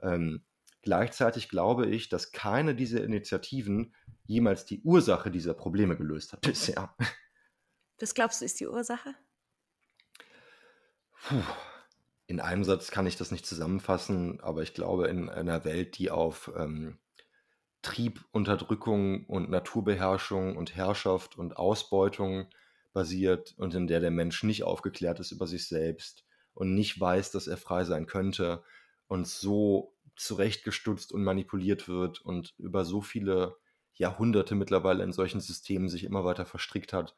[0.00, 0.42] Ähm,
[0.82, 6.94] gleichzeitig glaube ich, dass keine dieser Initiativen jemals die Ursache dieser Probleme gelöst hat bisher.
[8.00, 9.14] Was glaubst du, ist die Ursache?
[11.22, 11.42] Puh
[12.28, 16.10] in einem Satz kann ich das nicht zusammenfassen, aber ich glaube, in einer Welt, die
[16.10, 16.98] auf ähm,
[17.80, 22.46] Trieb, Unterdrückung und Naturbeherrschung und Herrschaft und Ausbeutung
[22.92, 27.30] basiert und in der der Mensch nicht aufgeklärt ist über sich selbst und nicht weiß,
[27.30, 28.62] dass er frei sein könnte
[29.06, 33.56] und so zurechtgestutzt und manipuliert wird und über so viele
[33.94, 37.16] Jahrhunderte mittlerweile in solchen Systemen sich immer weiter verstrickt hat.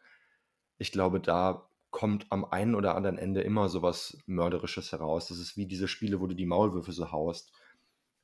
[0.78, 5.28] Ich glaube, da kommt am einen oder anderen Ende immer sowas Mörderisches heraus.
[5.28, 7.52] Das ist wie diese Spiele, wo du die Maulwürfe so haust.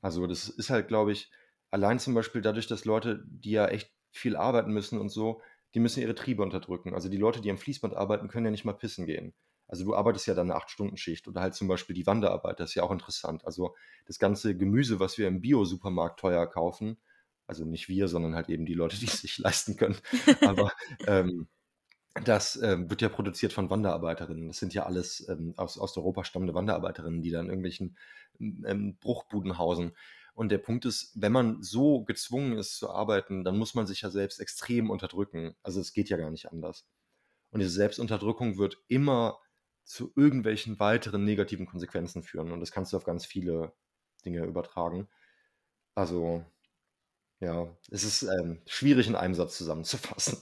[0.01, 1.31] Also das ist halt, glaube ich,
[1.71, 5.43] allein zum Beispiel dadurch, dass Leute, die ja echt viel arbeiten müssen und so,
[5.75, 6.95] die müssen ihre Triebe unterdrücken.
[6.95, 9.35] Also die Leute, die am Fließband arbeiten, können ja nicht mal pissen gehen.
[9.69, 12.75] Also du arbeitest ja dann eine 8-Stunden-Schicht oder halt zum Beispiel die Wanderarbeit, das ist
[12.77, 13.45] ja auch interessant.
[13.45, 13.75] Also
[14.07, 16.99] das ganze Gemüse, was wir im Bio-Supermarkt teuer kaufen,
[17.47, 19.97] also nicht wir, sondern halt eben die Leute, die es sich leisten können.
[20.43, 20.73] Aber
[21.07, 21.49] ähm,
[22.25, 24.49] das ähm, wird ja produziert von Wanderarbeiterinnen.
[24.49, 27.97] Das sind ja alles ähm, aus Osteuropa stammende Wanderarbeiterinnen, die dann irgendwelchen
[28.41, 29.93] ähm, Bruchbuden hausen.
[30.35, 34.03] Und der Punkt ist, wenn man so gezwungen ist zu arbeiten, dann muss man sich
[34.03, 35.57] ja selbst extrem unterdrücken.
[35.63, 36.87] Also es geht ja gar nicht anders.
[37.51, 39.39] Und diese Selbstunterdrückung wird immer
[39.87, 42.51] zu irgendwelchen weiteren negativen Konsequenzen führen.
[42.51, 43.73] Und das kannst du auf ganz viele
[44.25, 45.09] Dinge übertragen.
[45.95, 46.45] Also,
[47.41, 50.39] ja, es ist ähm, schwierig in einem Satz zusammenzufassen.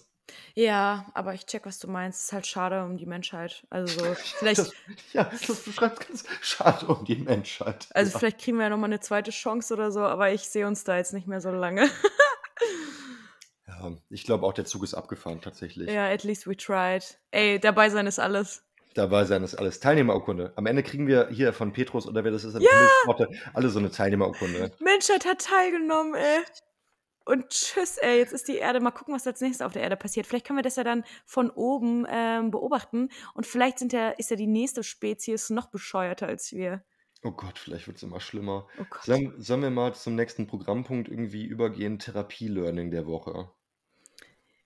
[0.55, 2.21] Ja, aber ich check, was du meinst.
[2.21, 3.67] Es ist halt schade um die Menschheit.
[3.69, 4.61] Also so, vielleicht.
[4.61, 4.73] Das,
[5.13, 7.89] ja, das beschreibt ganz schade um die Menschheit.
[7.93, 8.19] Also ja.
[8.19, 10.97] vielleicht kriegen wir ja nochmal eine zweite Chance oder so, aber ich sehe uns da
[10.97, 11.91] jetzt nicht mehr so lange.
[13.67, 15.91] ja, ich glaube auch, der Zug ist abgefahren tatsächlich.
[15.91, 17.19] Ja, at least we tried.
[17.31, 18.65] Ey, dabei sein ist alles.
[18.95, 19.81] Dabei sein ist alles.
[19.81, 20.53] Teilnehmerurkunde.
[20.55, 22.71] Am Ende kriegen wir hier von Petrus oder wer das ist, ja!
[23.53, 24.71] alle so eine Teilnehmerurkunde.
[24.79, 26.45] Menschheit hat teilgenommen, ey.
[27.27, 28.81] Und tschüss, ey, jetzt ist die Erde.
[28.81, 30.27] Mal gucken, was als nächstes auf der Erde passiert.
[30.27, 33.09] Vielleicht können wir das ja dann von oben ähm, beobachten.
[33.33, 36.85] Und vielleicht sind ja, ist ja die nächste Spezies noch bescheuerter als wir.
[37.25, 38.69] Oh Gott, vielleicht wird es immer schlimmer.
[38.79, 41.99] Oh sollen, sollen wir mal zum nächsten Programmpunkt irgendwie übergehen?
[41.99, 43.51] Therapie-Learning der Woche.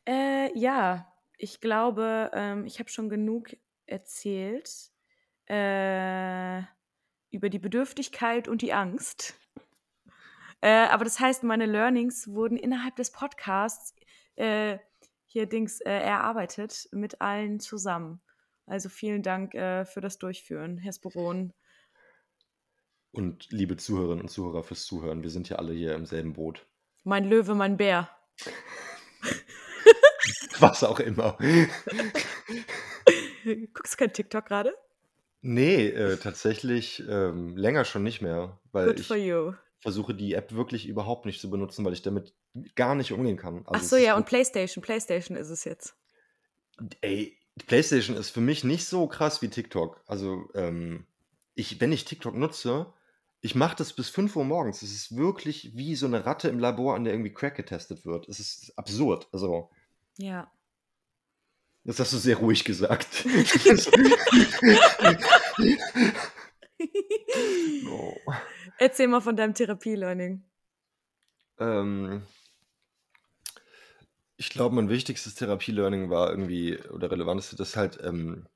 [0.05, 3.57] Äh, ja, ich glaube, ähm, ich habe schon genug
[3.89, 4.91] erzählt
[5.47, 6.63] äh,
[7.31, 9.35] über die Bedürftigkeit und die Angst.
[10.61, 13.95] Äh, aber das heißt, meine Learnings wurden innerhalb des Podcasts
[14.37, 14.79] äh,
[15.27, 18.21] hier Dings äh, erarbeitet mit allen zusammen.
[18.67, 21.53] Also vielen Dank äh, für das Durchführen, Herr Sporon.
[23.11, 25.23] Und liebe Zuhörerinnen und Zuhörer fürs Zuhören.
[25.23, 26.67] Wir sind ja alle hier im selben Boot.
[27.05, 28.11] Mein Löwe, mein Bär.
[30.59, 31.39] Was auch immer.
[33.75, 34.75] Guckst du kein TikTok gerade?
[35.41, 38.59] Nee, äh, tatsächlich ähm, länger schon nicht mehr.
[38.73, 42.03] Weil Good ich, for you versuche die App wirklich überhaupt nicht zu benutzen, weil ich
[42.03, 42.35] damit
[42.75, 43.65] gar nicht umgehen kann.
[43.67, 44.83] Also Ach so, ja, und PlayStation.
[44.83, 45.95] PlayStation ist es jetzt.
[47.01, 50.03] Ey, PlayStation ist für mich nicht so krass wie TikTok.
[50.07, 51.07] Also, ähm,
[51.55, 52.93] ich, wenn ich TikTok nutze,
[53.41, 54.83] Ich mache das bis 5 Uhr morgens.
[54.83, 58.29] Es ist wirklich wie so eine Ratte im Labor, an der irgendwie Crack getestet wird.
[58.29, 59.29] Es ist absurd.
[59.31, 59.71] Also,
[60.17, 60.51] Ja.
[61.89, 63.25] Das hast du sehr ruhig gesagt.
[67.91, 68.15] Oh.
[68.79, 70.45] Erzähl mal von deinem Therapie-Learning.
[71.59, 72.23] Ähm,
[74.37, 78.47] ich glaube, mein wichtigstes Therapie-Learning war irgendwie, oder relevanteste, dass halt ähm,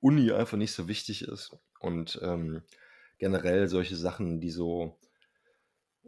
[0.00, 1.54] Uni einfach nicht so wichtig ist.
[1.80, 2.62] Und ähm,
[3.18, 4.98] generell solche Sachen, die so,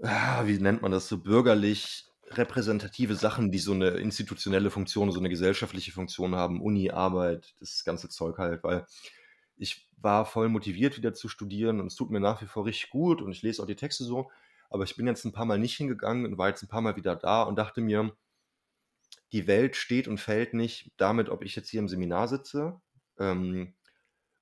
[0.00, 5.20] ah, wie nennt man das, so bürgerlich repräsentative Sachen, die so eine institutionelle Funktion, so
[5.20, 8.86] eine gesellschaftliche Funktion haben, Uni, Arbeit, das ganze Zeug halt, weil
[9.56, 12.90] ich war voll motiviert wieder zu studieren und es tut mir nach wie vor richtig
[12.90, 14.30] gut und ich lese auch die Texte so,
[14.70, 16.96] aber ich bin jetzt ein paar Mal nicht hingegangen und war jetzt ein paar Mal
[16.96, 18.14] wieder da und dachte mir,
[19.32, 22.80] die Welt steht und fällt nicht damit, ob ich jetzt hier im Seminar sitze.
[23.18, 23.74] Ähm,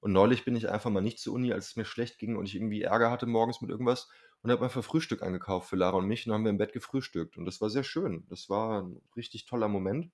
[0.01, 2.47] und neulich bin ich einfach mal nicht zur Uni, als es mir schlecht ging und
[2.47, 4.09] ich irgendwie Ärger hatte morgens mit irgendwas
[4.45, 7.39] und habe einfach Frühstück angekauft für Lara und mich und haben wir im Bett gefrühstückt
[7.39, 8.27] und das war sehr schön.
[8.29, 10.13] Das war ein richtig toller Moment.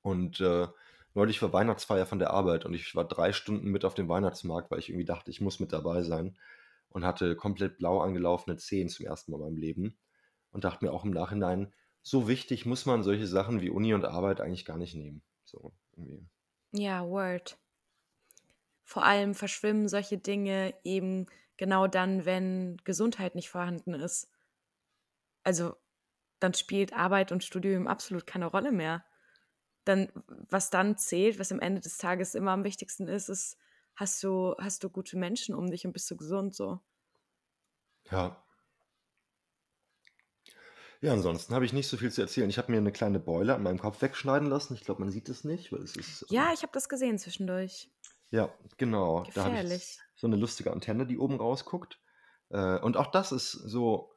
[0.00, 0.68] Und äh,
[1.12, 4.70] neulich war Weihnachtsfeier von der Arbeit und ich war drei Stunden mit auf dem Weihnachtsmarkt,
[4.70, 6.38] weil ich irgendwie dachte, ich muss mit dabei sein
[6.88, 9.98] und hatte komplett blau angelaufene Zehen zum ersten Mal in meinem Leben
[10.52, 14.04] und dachte mir auch im Nachhinein, so wichtig muss man solche Sachen wie Uni und
[14.04, 15.24] Arbeit eigentlich gar nicht nehmen.
[15.44, 16.24] So irgendwie.
[16.70, 17.58] Ja, Word.
[18.84, 24.30] Vor allem verschwimmen solche Dinge eben genau dann, wenn Gesundheit nicht vorhanden ist.
[25.42, 25.76] Also
[26.40, 29.04] dann spielt Arbeit und Studium absolut keine Rolle mehr.
[29.84, 30.10] Dann,
[30.50, 33.56] was dann zählt, was am Ende des Tages immer am wichtigsten ist, ist,
[33.94, 36.80] hast du, hast du gute Menschen um dich und bist du gesund so.
[38.10, 38.42] Ja.
[41.00, 42.48] Ja, ansonsten habe ich nicht so viel zu erzählen.
[42.48, 44.74] Ich habe mir eine kleine Beule an meinem Kopf wegschneiden lassen.
[44.74, 46.24] Ich glaube, man sieht es nicht, weil es ist.
[46.30, 47.90] Ja, ich habe das gesehen zwischendurch.
[48.30, 49.22] Ja, genau.
[49.22, 49.98] Gefährlich.
[50.16, 52.00] So eine lustige Antenne, die oben rausguckt.
[52.50, 54.12] Äh, und auch das ist so,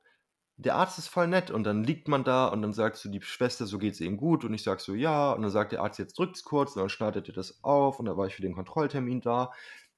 [0.57, 3.21] der Arzt ist voll nett und dann liegt man da und dann sagst du die
[3.21, 5.99] Schwester, so geht's ihm gut und ich sag so ja und dann sagt der Arzt,
[5.99, 8.55] jetzt drückt's kurz und dann schneidet er das auf und dann war ich für den
[8.55, 9.51] Kontrolltermin da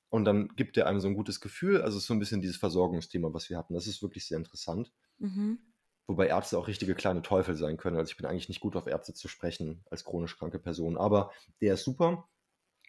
[0.09, 1.81] und dann gibt er einem so ein gutes Gefühl.
[1.81, 3.73] Also es ist so ein bisschen dieses Versorgungsthema, was wir hatten.
[3.73, 4.91] Das ist wirklich sehr interessant.
[5.19, 5.59] Mhm.
[6.05, 7.95] Wobei Ärzte auch richtige kleine Teufel sein können.
[7.95, 10.97] Also ich bin eigentlich nicht gut auf Ärzte zu sprechen als chronisch kranke Person.
[10.97, 11.31] Aber
[11.61, 12.27] der ist super,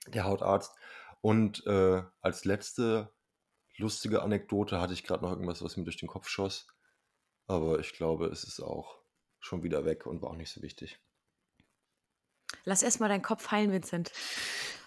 [0.09, 0.77] der Hautarzt.
[1.23, 3.15] Und äh, als letzte
[3.77, 6.67] lustige Anekdote hatte ich gerade noch irgendwas, was mir durch den Kopf schoss.
[7.47, 9.01] Aber ich glaube, es ist auch
[9.41, 11.01] schon wieder weg und war auch nicht so wichtig.
[12.65, 14.13] Lass erstmal deinen Kopf heilen, Vincent.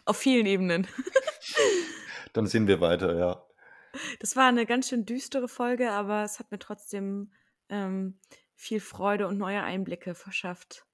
[0.06, 0.88] Auf vielen Ebenen.
[2.34, 3.46] Dann sehen wir weiter, ja.
[4.20, 7.32] Das war eine ganz schön düstere Folge, aber es hat mir trotzdem
[7.70, 8.20] ähm,
[8.56, 10.85] viel Freude und neue Einblicke verschafft.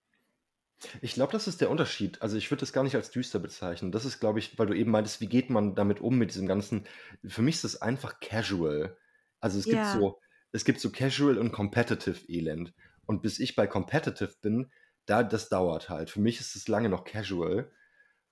[1.01, 2.21] Ich glaube, das ist der Unterschied.
[2.21, 3.91] Also ich würde das gar nicht als düster bezeichnen.
[3.91, 6.47] Das ist, glaube ich, weil du eben meintest, wie geht man damit um mit diesem
[6.47, 6.85] ganzen.
[7.25, 8.97] Für mich ist das einfach casual.
[9.39, 9.91] Also es gibt Ja.
[9.91, 10.19] so,
[10.51, 12.73] es gibt so casual und competitive Elend.
[13.05, 14.71] Und bis ich bei competitive bin,
[15.05, 16.09] da das dauert halt.
[16.09, 17.71] Für mich ist es lange noch casual.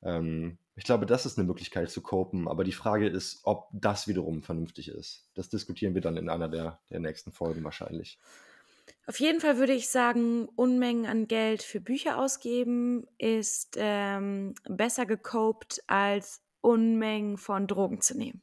[0.03, 2.47] Ähm, ich glaube, das ist eine Möglichkeit zu copen.
[2.47, 5.29] Aber die Frage ist, ob das wiederum vernünftig ist.
[5.35, 8.19] Das diskutieren wir dann in einer der, der nächsten Folgen wahrscheinlich.
[9.07, 15.05] Auf jeden Fall würde ich sagen, Unmengen an Geld für Bücher ausgeben ist ähm, besser
[15.05, 18.41] gecopt, als Unmengen von Drogen zu nehmen.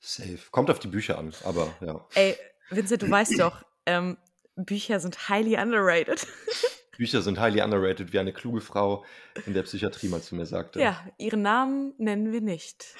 [0.00, 0.38] Safe.
[0.50, 2.06] Kommt auf die Bücher an, aber ja.
[2.14, 2.36] Ey,
[2.70, 4.18] Vincent, du weißt doch, ähm,
[4.56, 6.26] Bücher sind highly underrated.
[6.96, 9.04] Bücher sind highly underrated, wie eine kluge Frau
[9.46, 10.80] in der Psychiatrie mal zu mir sagte.
[10.80, 12.94] Ja, ihren Namen nennen wir nicht.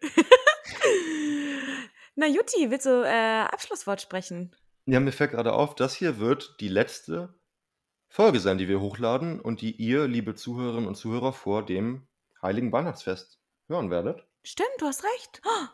[2.14, 4.54] Na Jutti, willst du äh, Abschlusswort sprechen?
[4.90, 7.34] Ja, mir fällt gerade auf, das hier wird die letzte
[8.08, 12.08] Folge sein, die wir hochladen und die ihr, liebe Zuhörerinnen und Zuhörer, vor dem
[12.40, 14.26] Heiligen Weihnachtsfest hören werdet.
[14.42, 15.42] Stimmt, du hast recht.
[15.44, 15.66] Oh,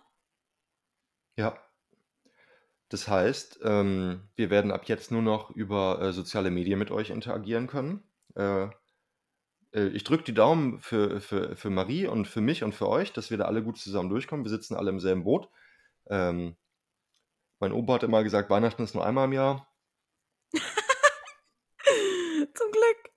[1.36, 1.56] Ja.
[2.88, 7.10] Das heißt, ähm, wir werden ab jetzt nur noch über äh, soziale Medien mit euch
[7.10, 8.02] interagieren können.
[8.34, 8.64] Äh,
[9.74, 13.12] äh, ich drücke die Daumen für, für, für Marie und für mich und für euch,
[13.12, 14.44] dass wir da alle gut zusammen durchkommen.
[14.44, 15.48] Wir sitzen alle im selben Boot.
[16.10, 16.56] Ähm,
[17.64, 19.66] mein Opa hat immer gesagt, Weihnachten ist nur einmal im Jahr.
[20.52, 20.60] zum
[22.70, 23.10] Glück.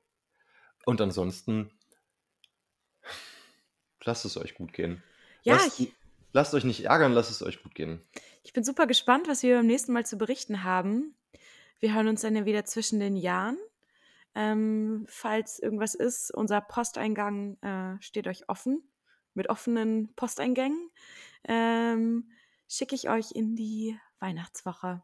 [0.85, 1.69] Und ansonsten
[4.05, 5.03] lasst es euch gut gehen.
[5.43, 5.93] Ja, lasst, ich,
[6.31, 8.01] lasst euch nicht ärgern, lasst es euch gut gehen.
[8.43, 11.17] ich bin super gespannt, was wir beim nächsten Mal zu berichten haben.
[11.81, 13.57] Wir hören uns dann ja wieder zwischen den Jahren.
[14.33, 18.81] Ähm, falls irgendwas ist, unser Posteingang äh, steht euch offen.
[19.33, 20.89] Mit offenen Posteingängen
[21.43, 22.31] ähm,
[22.69, 25.01] schicke ich euch in die Weihnachtswoche.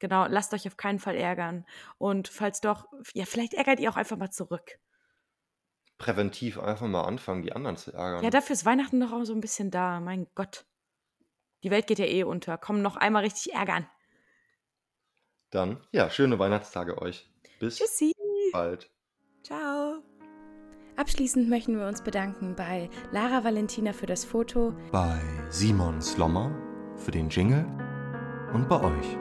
[0.00, 1.66] Genau, lasst euch auf keinen Fall ärgern.
[1.98, 4.78] Und falls doch, ja, vielleicht ärgert ihr auch einfach mal zurück.
[5.98, 8.24] Präventiv einfach mal anfangen, die anderen zu ärgern.
[8.24, 10.00] Ja, dafür ist Weihnachten doch auch so ein bisschen da.
[10.00, 10.64] Mein Gott.
[11.62, 12.56] Die Welt geht ja eh unter.
[12.56, 13.86] Komm, noch einmal richtig ärgern.
[15.50, 17.30] Dann, ja, schöne Weihnachtstage euch.
[17.58, 18.14] Bis Tschüssi.
[18.52, 18.90] bald.
[19.42, 20.02] Ciao.
[20.96, 25.20] Abschließend möchten wir uns bedanken bei Lara Valentina für das Foto, Bei
[25.50, 26.54] Simon Slommer
[26.96, 27.66] für den Jingle
[28.52, 29.16] und bei euch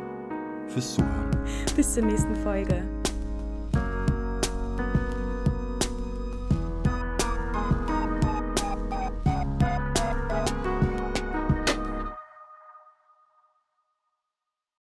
[0.68, 1.32] fürs Zuhören.
[1.76, 2.84] Bis zur nächsten Folge.